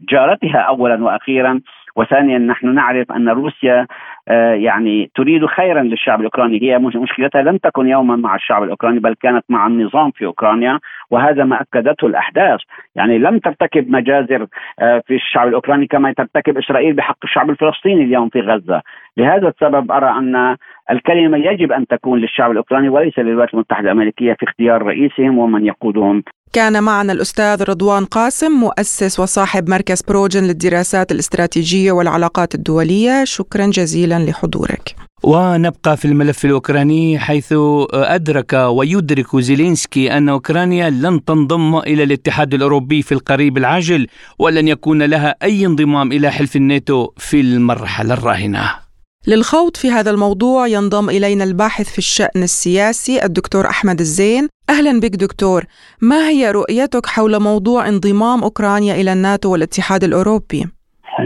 جارتها 0.09 0.59
اولا 0.59 1.03
وأخيرا. 1.03 1.59
وثانيا 1.95 2.37
نحن 2.37 2.73
نعرف 2.73 3.11
أن 3.11 3.29
روسيا 3.29 3.87
آه، 4.27 4.53
يعني 4.53 5.11
تريد 5.15 5.45
خيرا 5.45 5.83
للشعب 5.83 6.19
الأوكراني. 6.19 6.61
هي 6.61 6.79
مشكلتها 6.79 7.41
لم 7.41 7.57
تكن 7.57 7.87
يوما 7.87 8.15
مع 8.15 8.35
الشعب 8.35 8.63
الأوكراني 8.63 8.99
بل 8.99 9.13
كانت 9.13 9.45
مع 9.49 9.67
النظام 9.67 10.11
في 10.11 10.25
أوكرانيا 10.25 10.79
وهذا 11.11 11.43
ما 11.43 11.61
أكدته 11.61 12.07
الأحداث. 12.07 12.59
يعني 12.95 13.17
لم 13.17 13.39
ترتكب 13.39 13.89
مجازر 13.89 14.47
آه، 14.79 15.03
في 15.07 15.15
الشعب 15.15 15.47
الأوكراني 15.47 15.87
كما 15.87 16.13
ترتكب 16.13 16.57
إسرائيل 16.57 16.93
بحق 16.93 17.17
الشعب 17.23 17.49
الفلسطيني 17.49 18.03
اليوم 18.03 18.29
في 18.29 18.39
غزة. 18.39 18.81
لهذا 19.17 19.47
السبب 19.47 19.91
أرى 19.91 20.09
أن 20.09 20.55
الكلمة 20.91 21.37
يجب 21.37 21.71
أن 21.71 21.87
تكون 21.87 22.19
للشعب 22.19 22.51
الأوكراني 22.51 22.89
وليس 22.89 23.19
للولايات 23.19 23.53
المتحدة 23.53 23.91
الأمريكية 23.91 24.33
في 24.33 24.45
اختيار 24.45 24.83
رئيسهم 24.83 25.37
ومن 25.37 25.65
يقودهم. 25.65 26.23
كان 26.53 26.83
معنا 26.83 27.13
الأستاذ 27.13 27.63
رضوان 27.63 28.05
قاسم 28.05 28.51
مؤسس 28.51 29.19
وصاحب 29.19 29.69
مركز 29.69 30.01
بروجن 30.01 30.43
للدراسات 30.43 31.11
الاستراتيجية 31.11 31.91
والعلاقات 31.91 32.55
الدولية. 32.55 33.23
شكرا 33.23 33.65
جزيلا 33.67 34.19
لحضورك. 34.19 34.95
ونبقى 35.23 35.97
في 35.97 36.05
الملف 36.05 36.45
الأوكراني 36.45 37.19
حيث 37.19 37.53
أدرك 37.93 38.53
ويدرك 38.53 39.35
زيلينسكي 39.35 40.17
أن 40.17 40.29
أوكرانيا 40.29 40.89
لن 40.89 41.25
تنضم 41.25 41.77
إلى 41.77 42.03
الاتحاد 42.03 42.53
الأوروبي 42.53 43.01
في 43.01 43.11
القريب 43.11 43.57
العاجل 43.57 44.07
ولن 44.39 44.67
يكون 44.67 45.03
لها 45.03 45.35
أي 45.43 45.65
انضمام 45.65 46.11
إلى 46.11 46.31
حلف 46.31 46.55
الناتو 46.55 47.09
في 47.17 47.41
المرحلة 47.41 48.13
الراهنة. 48.13 48.82
للخوض 49.27 49.75
في 49.81 49.87
هذا 49.87 50.11
الموضوع 50.11 50.67
ينضم 50.67 51.09
إلينا 51.09 51.43
الباحث 51.43 51.87
في 51.93 51.97
الشأن 51.97 52.41
السياسي 52.49 53.25
الدكتور 53.25 53.63
أحمد 53.73 53.99
الزين 53.99 54.43
أهلا 54.69 54.99
بك 55.03 55.15
دكتور 55.25 55.61
ما 56.09 56.21
هي 56.29 56.51
رؤيتك 56.51 57.05
حول 57.05 57.33
موضوع 57.39 57.87
انضمام 57.87 58.39
أوكرانيا 58.43 58.93
إلى 59.01 59.13
الناتو 59.13 59.51
والاتحاد 59.51 60.03
الأوروبي؟ 60.03 60.61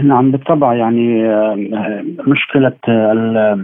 نعم 0.04 0.30
بالطبع 0.30 0.74
يعني 0.74 1.26
آه، 1.26 1.56
مشكلة 2.26 2.76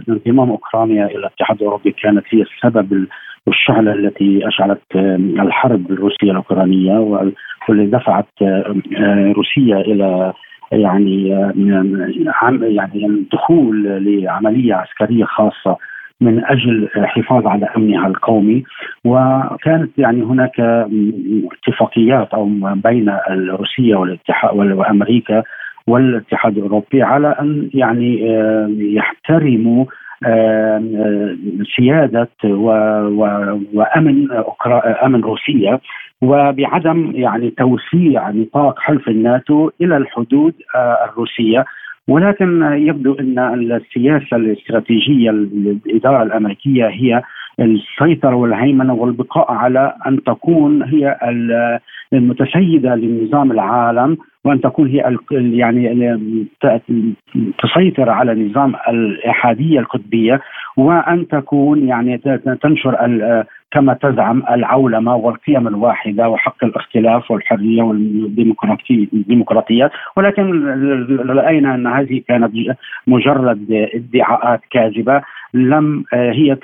انضمام 0.09 0.49
أوكرانيا 0.49 1.05
إلى 1.05 1.15
الاتحاد 1.15 1.57
الأوروبي 1.57 1.91
كانت 1.91 2.23
هي 2.29 2.41
السبب 2.41 3.07
والشعلة 3.47 3.93
التي 3.93 4.47
أشعلت 4.47 4.95
الحرب 5.45 5.91
الروسية 5.91 6.31
الأوكرانية 6.31 6.99
واللي 7.69 7.85
دفعت 7.85 8.27
آه، 8.41 9.33
روسيا 9.35 9.77
إلى 9.77 10.33
يعني 10.71 11.29
يعني 12.61 13.05
الدخول 13.05 13.83
لعملية 14.05 14.73
عسكرية 14.73 15.25
خاصة 15.25 15.77
من 16.21 16.45
أجل 16.45 16.89
الحفاظ 16.95 17.47
على 17.47 17.65
أمنها 17.77 18.07
القومي. 18.07 18.63
وكانت 19.05 19.91
يعني 19.97 20.23
هناك 20.23 20.59
اتفاقيات 21.53 22.33
أو 22.33 22.45
بين 22.75 23.17
روسيا 23.49 23.97
والاتحاد 23.97 24.55
وأمريكا 24.55 25.43
والاتحاد 25.87 26.57
الأوروبي 26.57 27.03
على 27.03 27.27
أن 27.27 27.69
يعني 27.73 28.21
يحترموا 28.95 29.85
سيادة 31.75 32.29
وأمن 33.73 34.27
أمن 35.03 35.21
روسيا 35.21 35.79
وبعدم 36.21 37.11
يعني 37.15 37.49
توسيع 37.49 38.29
نطاق 38.29 38.79
حلف 38.79 39.07
الناتو 39.07 39.69
إلى 39.81 39.97
الحدود 39.97 40.53
آه، 40.75 40.97
الروسية. 41.09 41.65
ولكن 42.07 42.63
يبدو 42.73 43.13
أن 43.13 43.39
السياسة 43.39 44.37
الاستراتيجية 44.37 45.31
للإدارة 45.31 46.23
الأمريكية 46.23 46.87
هي 46.87 47.21
السيطرة 47.59 48.35
والهيمنة 48.35 48.93
والبقاء 48.93 49.51
على 49.51 49.93
أن 50.07 50.23
تكون 50.23 50.83
هي 50.83 51.17
المتسيدة 52.13 52.95
للنظام 52.95 53.51
العالم. 53.51 54.17
وأن 54.45 54.61
تكون 54.61 54.89
هي 54.89 55.17
يعني 55.31 56.47
تسيطر 57.63 58.09
على 58.09 58.45
نظام 58.45 58.75
الاحاديه 58.89 59.79
القطبية 59.79 60.41
وأن 60.77 61.27
تكون 61.27 61.87
يعني 61.87 62.17
تنشر 62.61 62.95
كما 63.71 63.93
تزعم 63.93 64.43
العولمة 64.51 65.15
والقيم 65.15 65.67
الواحدة 65.67 66.29
وحق 66.29 66.63
الاختلاف 66.63 67.31
والحرية 67.31 67.83
والديمقراطيه 67.83 69.91
ولكن 70.17 70.65
راينا 71.29 71.75
أن 71.75 71.87
هذه 71.87 72.21
كانت 72.27 72.51
مجرد 73.07 73.65
ادعاءات 73.71 74.61
كاذبة؟ 74.71 75.21
لم 75.53 76.03
هي 76.13 76.55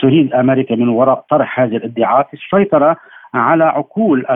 تريد 0.00 0.34
أمريكا 0.34 0.74
من 0.74 0.88
وراء 0.88 1.24
طرح 1.30 1.60
هذه 1.60 1.76
الادعاءات. 1.76 2.26
السيطرة 2.34 2.96
على 3.34 3.64
عقول 3.64 4.26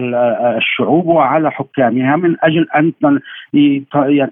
الشعوب 0.56 1.06
وعلى 1.06 1.50
حكامها 1.50 2.16
من 2.16 2.36
أجل 2.42 2.66
أن 2.76 2.92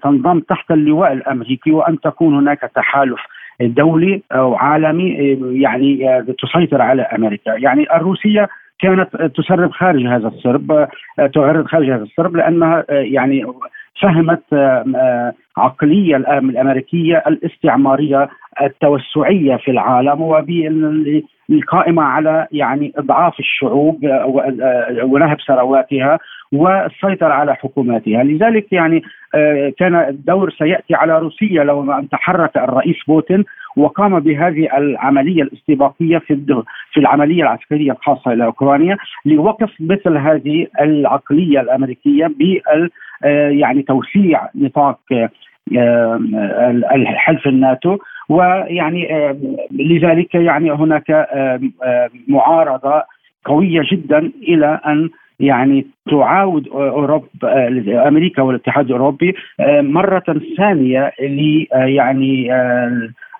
تنضم 0.01 0.39
تحت 0.39 0.71
اللواء 0.71 1.13
الأمريكي 1.13 1.71
وأن 1.71 1.99
تكون 1.99 2.35
هناك 2.35 2.71
تحالف 2.75 3.19
دولي 3.61 4.21
أو 4.31 4.55
عالمي 4.55 5.13
يعني 5.61 6.23
تسيطر 6.39 6.81
على 6.81 7.01
أمريكا، 7.01 7.51
يعني 7.51 7.95
الروسية 7.95 8.49
كانت 8.79 9.15
تسرب 9.15 9.71
خارج 9.71 10.05
هذا 10.05 10.27
السرب 10.27 10.87
تغرد 11.33 11.65
خارج 11.65 11.89
هذا 11.89 12.03
السرب 12.03 12.35
لأنها 12.35 12.85
يعني 12.89 13.45
فهمت 14.01 14.43
عقلية 15.57 16.15
الأمريكية 16.15 17.23
الاستعمارية 17.27 18.29
التوسعية 18.61 19.55
في 19.55 19.71
العالم 19.71 20.21
والقائمه 20.21 22.03
على 22.03 22.47
يعني 22.51 22.93
إضعاف 22.97 23.39
الشعوب 23.39 23.99
ونهب 25.03 25.37
ثرواتها 25.47 26.19
والسيطره 26.51 27.33
على 27.33 27.55
حكوماتها، 27.55 28.23
لذلك 28.23 28.73
يعني 28.73 29.03
آه، 29.35 29.73
كان 29.79 29.95
الدور 29.95 30.51
سيأتي 30.51 30.95
على 30.95 31.19
روسيا 31.19 31.63
لو 31.63 31.93
أن 31.93 32.09
تحرك 32.09 32.57
الرئيس 32.57 32.95
بوتين. 33.07 33.43
وقام 33.77 34.19
بهذه 34.19 34.77
العملية 34.77 35.43
الاستباقيه 35.43 36.17
في 36.17 36.63
في 36.91 36.99
العملية 36.99 37.43
العسكرية 37.43 37.91
الخاصة 37.91 38.33
إلى 38.33 38.45
أوكرانيا 38.45 38.97
لوقف 39.25 39.69
مثل 39.79 40.17
هذه 40.17 40.67
العقلية 40.81 41.61
الأمريكية 41.61 42.27
بال 42.27 42.89
آه، 43.23 43.49
يعني 43.49 43.81
توسيع 43.81 44.49
نطاق 44.55 44.99
آه، 45.77 46.19
الحلف 46.95 47.47
الناتو. 47.47 47.97
ويعني 48.29 49.07
لذلك 49.71 50.35
يعني 50.35 50.71
هناك 50.71 51.27
معارضة 52.27 53.03
قوية 53.45 53.81
جدا 53.91 54.31
إلى 54.43 54.79
أن 54.85 55.09
يعني 55.39 55.87
تعاود 56.09 56.67
اوروبا 56.67 57.27
أمريكا 58.07 58.41
والاتحاد 58.41 58.85
الأوروبي 58.85 59.35
مرة 59.79 60.41
ثانية 60.57 61.11
ل 61.19 61.65
يعني 61.71 62.49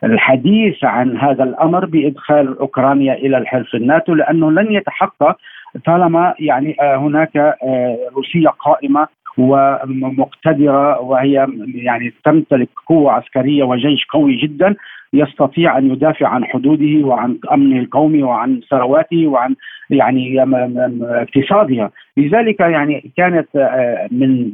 الحديث 0.03 0.83
عن 0.83 1.17
هذا 1.17 1.43
الأمر 1.43 1.85
بإدخال 1.85 2.57
أوكرانيا 2.59 3.13
إلى 3.13 3.37
الحلف 3.37 3.75
الناتو 3.75 4.13
لأنه 4.13 4.51
لن 4.51 4.71
يتحقق 4.71 5.37
طالما 5.85 6.33
يعني 6.39 6.75
هناك 6.79 7.57
روسيا 8.15 8.49
قائمة 8.49 9.07
ومقتدرة 9.37 11.01
وهي 11.01 11.47
يعني 11.73 12.13
تمتلك 12.25 12.69
قوة 12.87 13.11
عسكرية 13.11 13.63
وجيش 13.63 14.05
قوي 14.09 14.35
جدا 14.35 14.75
يستطيع 15.13 15.77
أن 15.77 15.91
يدافع 15.91 16.27
عن 16.27 16.45
حدوده 16.45 17.07
وعن 17.07 17.37
امنه 17.51 17.79
القومي 17.79 18.23
وعن 18.23 18.61
ثرواته 18.69 19.27
وعن 19.27 19.55
يعني 19.89 20.43
اقتصادها، 21.01 21.91
لذلك 22.17 22.59
يعني 22.59 23.11
كانت 23.17 23.47
آه، 23.55 24.07
من 24.11 24.51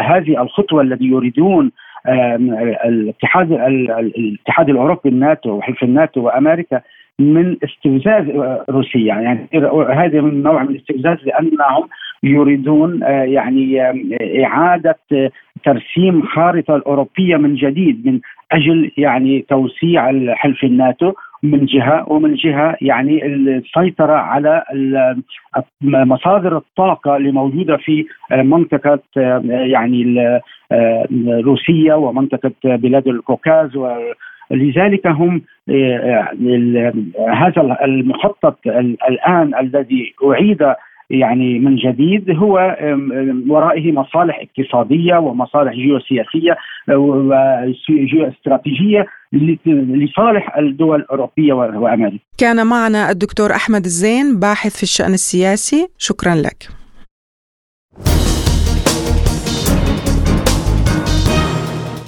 هذه 0.00 0.42
الخطوة 0.42 0.82
الذي 0.82 1.06
يريدون 1.06 1.72
الاتحاد 2.08 3.52
الاتحاد 3.52 4.70
الأوروبي 4.70 5.08
الناتو 5.08 5.50
وحلف 5.50 5.82
الناتو 5.82 6.20
وأمريكا 6.20 6.80
من 7.18 7.56
استفزاز 7.64 8.24
روسيا. 8.70 9.14
يعني 9.14 9.48
هذا 9.94 10.20
من 10.20 10.42
نوع 10.42 10.62
من 10.62 10.68
الاستفزاز 10.68 11.16
لأنهم 11.24 11.88
يريدون 12.22 13.02
آه، 13.02 13.22
يعني 13.22 13.82
إعادة 14.44 14.98
ترسيم 15.64 16.22
خارطة 16.22 16.76
الأوروبية 16.76 17.36
من 17.36 17.54
جديد 17.54 18.06
من 18.06 18.20
أجل 18.52 18.90
يعني 18.96 19.44
توسيع 19.48 20.34
حلف 20.34 20.64
الناتو. 20.64 21.12
من 21.42 21.66
جهة 21.66 22.04
ومن 22.12 22.34
جهة 22.34 22.76
يعني 22.80 23.26
السيطرة 23.26 24.12
على 24.12 24.62
مصادر 25.82 26.56
الطاقة 26.56 27.16
اللي 27.16 27.32
موجودة 27.32 27.76
في 27.76 28.04
منطقة 28.32 29.00
يعني 29.48 30.18
روسيا 31.44 31.94
ومنطقة 31.94 32.52
بلاد 32.64 33.08
الكوكاز. 33.08 33.70
لذلك 34.50 35.06
هم 35.06 35.42
هذا 37.28 37.78
المخطط 37.84 38.58
الآن 39.08 39.54
الذي 39.60 40.14
أعيد 40.30 40.74
يعني 41.10 41.58
من 41.58 41.76
جديد 41.76 42.30
هو 42.30 42.76
ورائه 43.48 43.92
مصالح 43.92 44.42
اقتصادية 44.42 45.16
ومصالح 45.16 45.72
جيوسياسية 45.72 46.56
وجيوستراتيجيه 47.90 49.06
لصالح 49.72 50.56
الدول 50.58 51.00
الأوروبية 51.00 51.52
وأمريكا. 51.52 52.24
كان 52.38 52.66
معنا 52.66 53.10
الدكتور 53.10 53.50
أحمد 53.50 53.84
الزين 53.84 54.40
باحث 54.40 54.76
في 54.76 54.82
الشأن 54.82 55.14
السياسي، 55.14 55.88
شكرا 55.98 56.34
لك. 56.34 56.68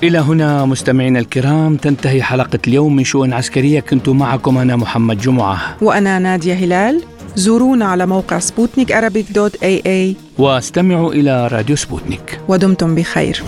إلى 0.02 0.18
هنا 0.18 0.64
مستمعينا 0.64 1.18
الكرام 1.18 1.76
تنتهي 1.76 2.22
حلقة 2.22 2.58
اليوم 2.68 2.96
من 2.96 3.04
شؤون 3.04 3.32
عسكرية 3.32 3.80
كنت 3.80 4.08
معكم 4.08 4.58
أنا 4.58 4.76
محمد 4.76 5.18
جمعة 5.18 5.56
وأنا 5.82 6.18
نادية 6.18 6.54
هلال 6.54 7.02
زورونا 7.36 7.84
على 7.84 8.06
موقع 8.06 8.38
سبوتنيك 8.38 8.92
dot 9.32 9.62
AE 9.62 10.16
واستمعوا 10.38 11.12
إلى 11.12 11.46
راديو 11.46 11.76
سبوتنيك. 11.76 12.40
ودمتم 12.48 12.94
بخير. 12.94 13.42